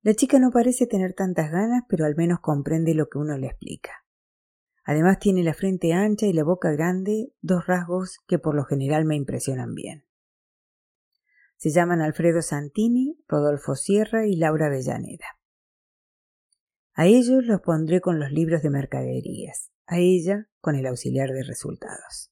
La 0.02 0.14
chica 0.14 0.40
no 0.40 0.50
parece 0.50 0.86
tener 0.86 1.14
tantas 1.14 1.52
ganas, 1.52 1.84
pero 1.88 2.04
al 2.04 2.16
menos 2.16 2.40
comprende 2.40 2.94
lo 2.94 3.08
que 3.08 3.18
uno 3.18 3.38
le 3.38 3.46
explica. 3.46 3.92
Además 4.84 5.18
tiene 5.18 5.44
la 5.44 5.54
frente 5.54 5.92
ancha 5.92 6.26
y 6.26 6.32
la 6.32 6.44
boca 6.44 6.72
grande, 6.72 7.32
dos 7.42 7.66
rasgos 7.66 8.18
que 8.26 8.38
por 8.38 8.56
lo 8.56 8.64
general 8.64 9.04
me 9.04 9.16
impresionan 9.16 9.74
bien. 9.74 10.07
Se 11.58 11.70
llaman 11.70 12.00
Alfredo 12.00 12.40
Santini, 12.40 13.18
Rodolfo 13.26 13.74
Sierra 13.74 14.28
y 14.28 14.36
Laura 14.36 14.66
Avellaneda. 14.66 15.26
A 16.94 17.06
ellos 17.06 17.44
los 17.44 17.60
pondré 17.62 18.00
con 18.00 18.20
los 18.20 18.30
libros 18.30 18.62
de 18.62 18.70
mercaderías, 18.70 19.72
a 19.86 19.98
ella 19.98 20.48
con 20.60 20.76
el 20.76 20.86
auxiliar 20.86 21.30
de 21.30 21.42
resultados. 21.42 22.30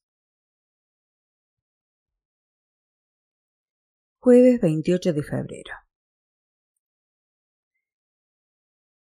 Jueves 4.19 4.61
28 4.61 5.11
de 5.11 5.23
febrero. 5.23 5.73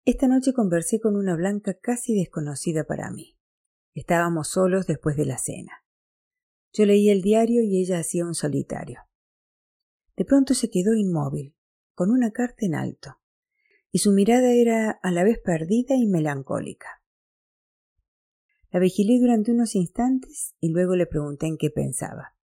Esta 0.05 0.29
noche 0.29 0.53
conversé 0.53 1.01
con 1.01 1.17
una 1.17 1.36
blanca 1.36 1.73
casi 1.73 2.15
desconocida 2.15 2.86
para 2.86 3.12
mí. 3.12 3.38
Estábamos 3.93 4.49
solos 4.49 4.88
después 4.88 5.17
de 5.17 5.25
la 5.25 5.38
cena. 5.38 5.83
Yo 6.71 6.86
leía 6.86 7.12
el 7.12 7.21
diario 7.21 7.62
y 7.62 7.81
ella 7.81 7.99
hacía 7.99 8.25
un 8.25 8.36
solitario. 8.36 9.01
De 10.15 10.26
pronto 10.26 10.54
se 10.54 10.69
quedó 10.69 10.93
inmóvil, 10.93 11.56
con 11.95 12.12
una 12.12 12.32
carta 12.32 12.65
en 12.65 12.76
alto, 12.76 13.17
y 13.91 13.99
su 13.99 14.12
mirada 14.12 14.52
era 14.52 14.91
a 14.91 15.12
la 15.12 15.23
vez 15.23 15.39
perdida 15.39 15.95
y 15.95 16.08
melancólica. 16.08 17.02
La 18.71 18.80
vigilé 18.80 19.19
durante 19.19 19.52
unos 19.52 19.76
instantes 19.76 20.56
y 20.60 20.69
luego 20.69 20.95
le 20.95 21.06
pregunté 21.06 21.47
en 21.47 21.58
qué 21.58 21.69
pensaba. 21.69 22.36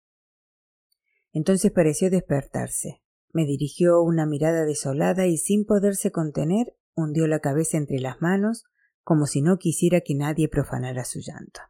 Entonces 1.32 1.72
pareció 1.72 2.10
despertarse. 2.10 3.02
Me 3.32 3.46
dirigió 3.46 4.02
una 4.02 4.26
mirada 4.26 4.66
desolada 4.66 5.28
y 5.28 5.38
sin 5.38 5.66
poderse 5.66 6.12
contener 6.12 6.76
hundió 6.96 7.28
la 7.28 7.40
cabeza 7.40 7.78
entre 7.78 8.00
las 8.00 8.22
manos 8.22 8.66
como 9.04 9.26
si 9.26 9.42
no 9.42 9.58
quisiera 9.58 10.02
que 10.02 10.16
nadie 10.16 10.50
profanara 10.50 11.04
su 11.04 11.20
llanto. 11.20 11.62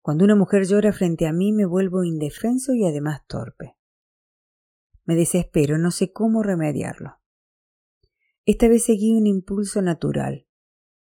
Cuando 0.00 0.24
una 0.24 0.34
mujer 0.34 0.64
llora 0.64 0.92
frente 0.92 1.26
a 1.26 1.32
mí 1.32 1.52
me 1.52 1.66
vuelvo 1.66 2.04
indefenso 2.04 2.72
y 2.72 2.86
además 2.86 3.26
torpe. 3.26 3.77
Me 5.08 5.16
desespero, 5.16 5.78
no 5.78 5.90
sé 5.90 6.12
cómo 6.12 6.42
remediarlo. 6.42 7.18
Esta 8.44 8.68
vez 8.68 8.84
seguí 8.84 9.14
un 9.14 9.26
impulso 9.26 9.80
natural. 9.80 10.46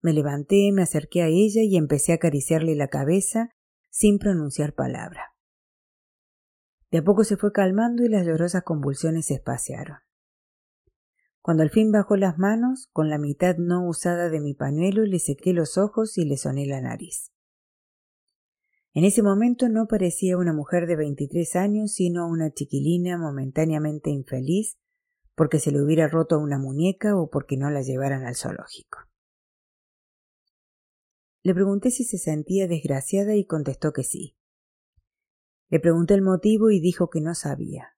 Me 0.02 0.12
levanté, 0.12 0.74
me 0.74 0.82
acerqué 0.82 1.22
a 1.22 1.28
ella 1.28 1.62
y 1.64 1.78
empecé 1.78 2.12
a 2.12 2.16
acariciarle 2.16 2.76
la 2.76 2.90
cabeza 2.90 3.52
sin 3.90 4.20
pronunciar 4.20 4.74
palabra. 4.74 5.38
De 6.92 6.98
a 6.98 7.04
poco 7.06 7.24
se 7.24 7.38
fue 7.38 7.54
calmando 7.54 8.04
y 8.04 8.10
las 8.10 8.26
llorosas 8.26 8.64
convulsiones 8.64 9.28
se 9.28 9.36
espaciaron. 9.36 10.00
Cuando 11.42 11.64
al 11.64 11.70
fin 11.70 11.94
bajó 11.94 12.18
las 12.18 12.38
manos, 12.38 12.90
con 12.92 13.10
la 13.10 13.18
mitad 13.18 13.56
no 13.56 13.88
usada 13.88 14.30
de 14.30 14.42
mi 14.42 14.54
pañuelo 14.54 15.06
le 15.06 15.20
sequé 15.20 15.54
los 15.54 15.78
ojos 15.78 16.18
y 16.18 16.26
le 16.26 16.36
soné 16.36 16.66
la 16.66 16.82
nariz. 16.82 17.33
En 18.96 19.06
ese 19.06 19.24
momento 19.24 19.70
no 19.70 19.88
parecía 19.88 20.38
una 20.38 20.54
mujer 20.54 20.86
de 20.86 20.96
veintitrés 20.96 21.56
años, 21.56 21.94
sino 21.94 22.28
una 22.28 22.52
chiquilina 22.52 23.18
momentáneamente 23.18 24.12
infeliz 24.12 24.78
porque 25.36 25.58
se 25.58 25.72
le 25.72 25.82
hubiera 25.82 26.08
roto 26.08 26.38
una 26.38 26.60
muñeca 26.60 27.18
o 27.18 27.30
porque 27.32 27.58
no 27.58 27.72
la 27.72 27.82
llevaran 27.82 28.24
al 28.26 28.36
zoológico. 28.36 29.00
Le 31.42 31.56
pregunté 31.56 31.90
si 31.90 32.04
se 32.04 32.20
sentía 32.20 32.68
desgraciada 32.68 33.36
y 33.36 33.46
contestó 33.46 33.94
que 33.94 34.04
sí. 34.04 34.38
Le 35.70 35.80
pregunté 35.80 36.14
el 36.14 36.22
motivo 36.22 36.70
y 36.70 36.80
dijo 36.80 37.10
que 37.10 37.20
no 37.20 37.34
sabía. 37.34 37.98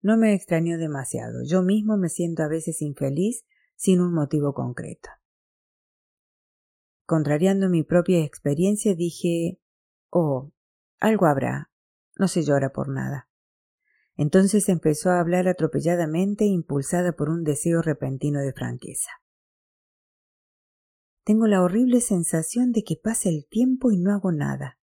No 0.00 0.16
me 0.16 0.32
extrañó 0.32 0.78
demasiado. 0.78 1.44
Yo 1.44 1.62
mismo 1.62 1.98
me 1.98 2.08
siento 2.08 2.42
a 2.42 2.48
veces 2.48 2.80
infeliz 2.80 3.44
sin 3.76 4.00
un 4.00 4.14
motivo 4.14 4.54
concreto. 4.54 5.10
Contrariando 7.04 7.68
mi 7.68 7.82
propia 7.82 8.24
experiencia, 8.24 8.94
dije 8.94 9.60
Oh, 10.10 10.52
algo 10.98 11.26
habrá. 11.26 11.70
No 12.18 12.28
se 12.28 12.42
llora 12.42 12.70
por 12.72 12.88
nada. 12.88 13.28
Entonces 14.16 14.68
empezó 14.68 15.10
a 15.10 15.20
hablar 15.20 15.46
atropelladamente, 15.46 16.46
impulsada 16.46 17.12
por 17.12 17.28
un 17.28 17.44
deseo 17.44 17.82
repentino 17.82 18.40
de 18.40 18.52
franqueza. 18.52 19.10
Tengo 21.24 21.46
la 21.46 21.62
horrible 21.62 22.00
sensación 22.00 22.72
de 22.72 22.84
que 22.84 22.96
pasa 22.96 23.28
el 23.28 23.46
tiempo 23.50 23.90
y 23.90 23.98
no 23.98 24.12
hago 24.12 24.32
nada. 24.32 24.78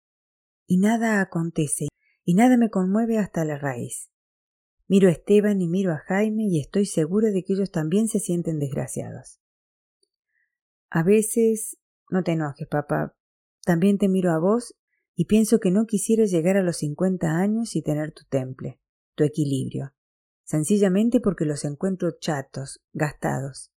Y 0.65 0.77
nada 0.77 1.21
acontece, 1.21 1.89
y 2.23 2.33
nada 2.33 2.57
me 2.57 2.69
conmueve 2.69 3.17
hasta 3.17 3.43
la 3.45 3.57
raíz. 3.57 4.09
Miro 4.87 5.09
a 5.09 5.11
Esteban 5.11 5.61
y 5.61 5.67
miro 5.67 5.91
a 5.91 5.97
Jaime 5.97 6.45
y 6.45 6.59
estoy 6.59 6.85
segura 6.85 7.29
de 7.29 7.43
que 7.43 7.53
ellos 7.53 7.71
también 7.71 8.07
se 8.07 8.19
sienten 8.19 8.57
desgraciados. 8.57 9.39
A 10.89 11.03
veces, 11.03 11.77
no 12.09 12.23
te 12.23 12.31
enojes, 12.31 12.67
papá, 12.67 13.15
también 13.63 13.99
te 13.99 14.07
miro 14.07 14.31
a 14.31 14.39
vos 14.39 14.78
y 15.19 15.25
pienso 15.25 15.59
que 15.59 15.69
no 15.69 15.85
quisieras 15.85 16.31
llegar 16.31 16.55
a 16.55 16.63
los 16.63 16.77
cincuenta 16.77 17.39
años 17.39 17.75
y 17.75 17.81
tener 17.81 18.13
tu 18.13 18.23
temple, 18.29 18.79
tu 19.15 19.25
equilibrio, 19.25 19.93
sencillamente 20.45 21.19
porque 21.19 21.43
los 21.43 21.65
encuentro 21.65 22.11
chatos, 22.21 22.79
gastados. 22.93 23.73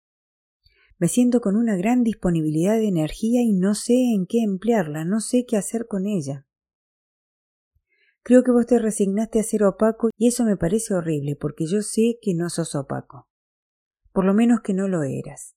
Me 0.98 1.08
siento 1.08 1.40
con 1.40 1.56
una 1.56 1.76
gran 1.76 2.04
disponibilidad 2.04 2.74
de 2.74 2.88
energía 2.88 3.40
y 3.40 3.54
no 3.54 3.74
sé 3.74 3.94
en 4.14 4.26
qué 4.26 4.42
emplearla, 4.42 5.06
no 5.06 5.22
sé 5.22 5.46
qué 5.48 5.56
hacer 5.56 5.86
con 5.86 6.06
ella. 6.06 6.46
Creo 8.22 8.42
que 8.42 8.52
vos 8.52 8.66
te 8.66 8.78
resignaste 8.78 9.40
a 9.40 9.42
ser 9.42 9.64
opaco 9.64 10.10
y 10.18 10.28
eso 10.28 10.44
me 10.44 10.58
parece 10.58 10.92
horrible 10.92 11.36
porque 11.36 11.64
yo 11.64 11.80
sé 11.80 12.18
que 12.20 12.34
no 12.34 12.50
sos 12.50 12.74
opaco. 12.74 13.30
Por 14.12 14.26
lo 14.26 14.34
menos 14.34 14.60
que 14.60 14.74
no 14.74 14.88
lo 14.88 15.04
eras. 15.04 15.56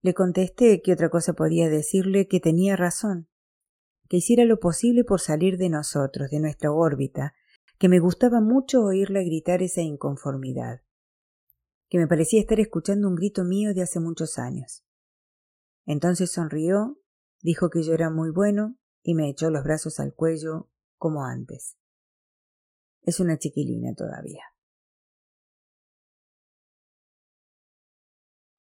Le 0.00 0.14
contesté 0.14 0.80
que 0.80 0.94
otra 0.94 1.10
cosa 1.10 1.34
podía 1.34 1.68
decirle 1.68 2.26
que 2.26 2.40
tenía 2.40 2.74
razón, 2.74 3.28
que 4.08 4.18
hiciera 4.18 4.44
lo 4.44 4.58
posible 4.60 5.04
por 5.04 5.20
salir 5.20 5.56
de 5.56 5.68
nosotros, 5.68 6.30
de 6.30 6.40
nuestra 6.40 6.72
órbita, 6.72 7.34
que 7.78 7.88
me 7.88 7.98
gustaba 7.98 8.40
mucho 8.40 8.82
oírla 8.82 9.22
gritar 9.22 9.62
esa 9.62 9.80
inconformidad, 9.80 10.82
que 11.88 11.98
me 11.98 12.06
parecía 12.06 12.40
estar 12.40 12.60
escuchando 12.60 13.08
un 13.08 13.14
grito 13.14 13.44
mío 13.44 13.74
de 13.74 13.82
hace 13.82 14.00
muchos 14.00 14.38
años. 14.38 14.84
Entonces 15.86 16.30
sonrió, 16.32 17.00
dijo 17.40 17.70
que 17.70 17.82
yo 17.82 17.92
era 17.92 18.10
muy 18.10 18.30
bueno 18.30 18.78
y 19.02 19.14
me 19.14 19.28
echó 19.28 19.50
los 19.50 19.64
brazos 19.64 20.00
al 20.00 20.14
cuello 20.14 20.70
como 20.96 21.24
antes. 21.24 21.76
Es 23.02 23.20
una 23.20 23.38
chiquilina 23.38 23.94
todavía. 23.94 24.53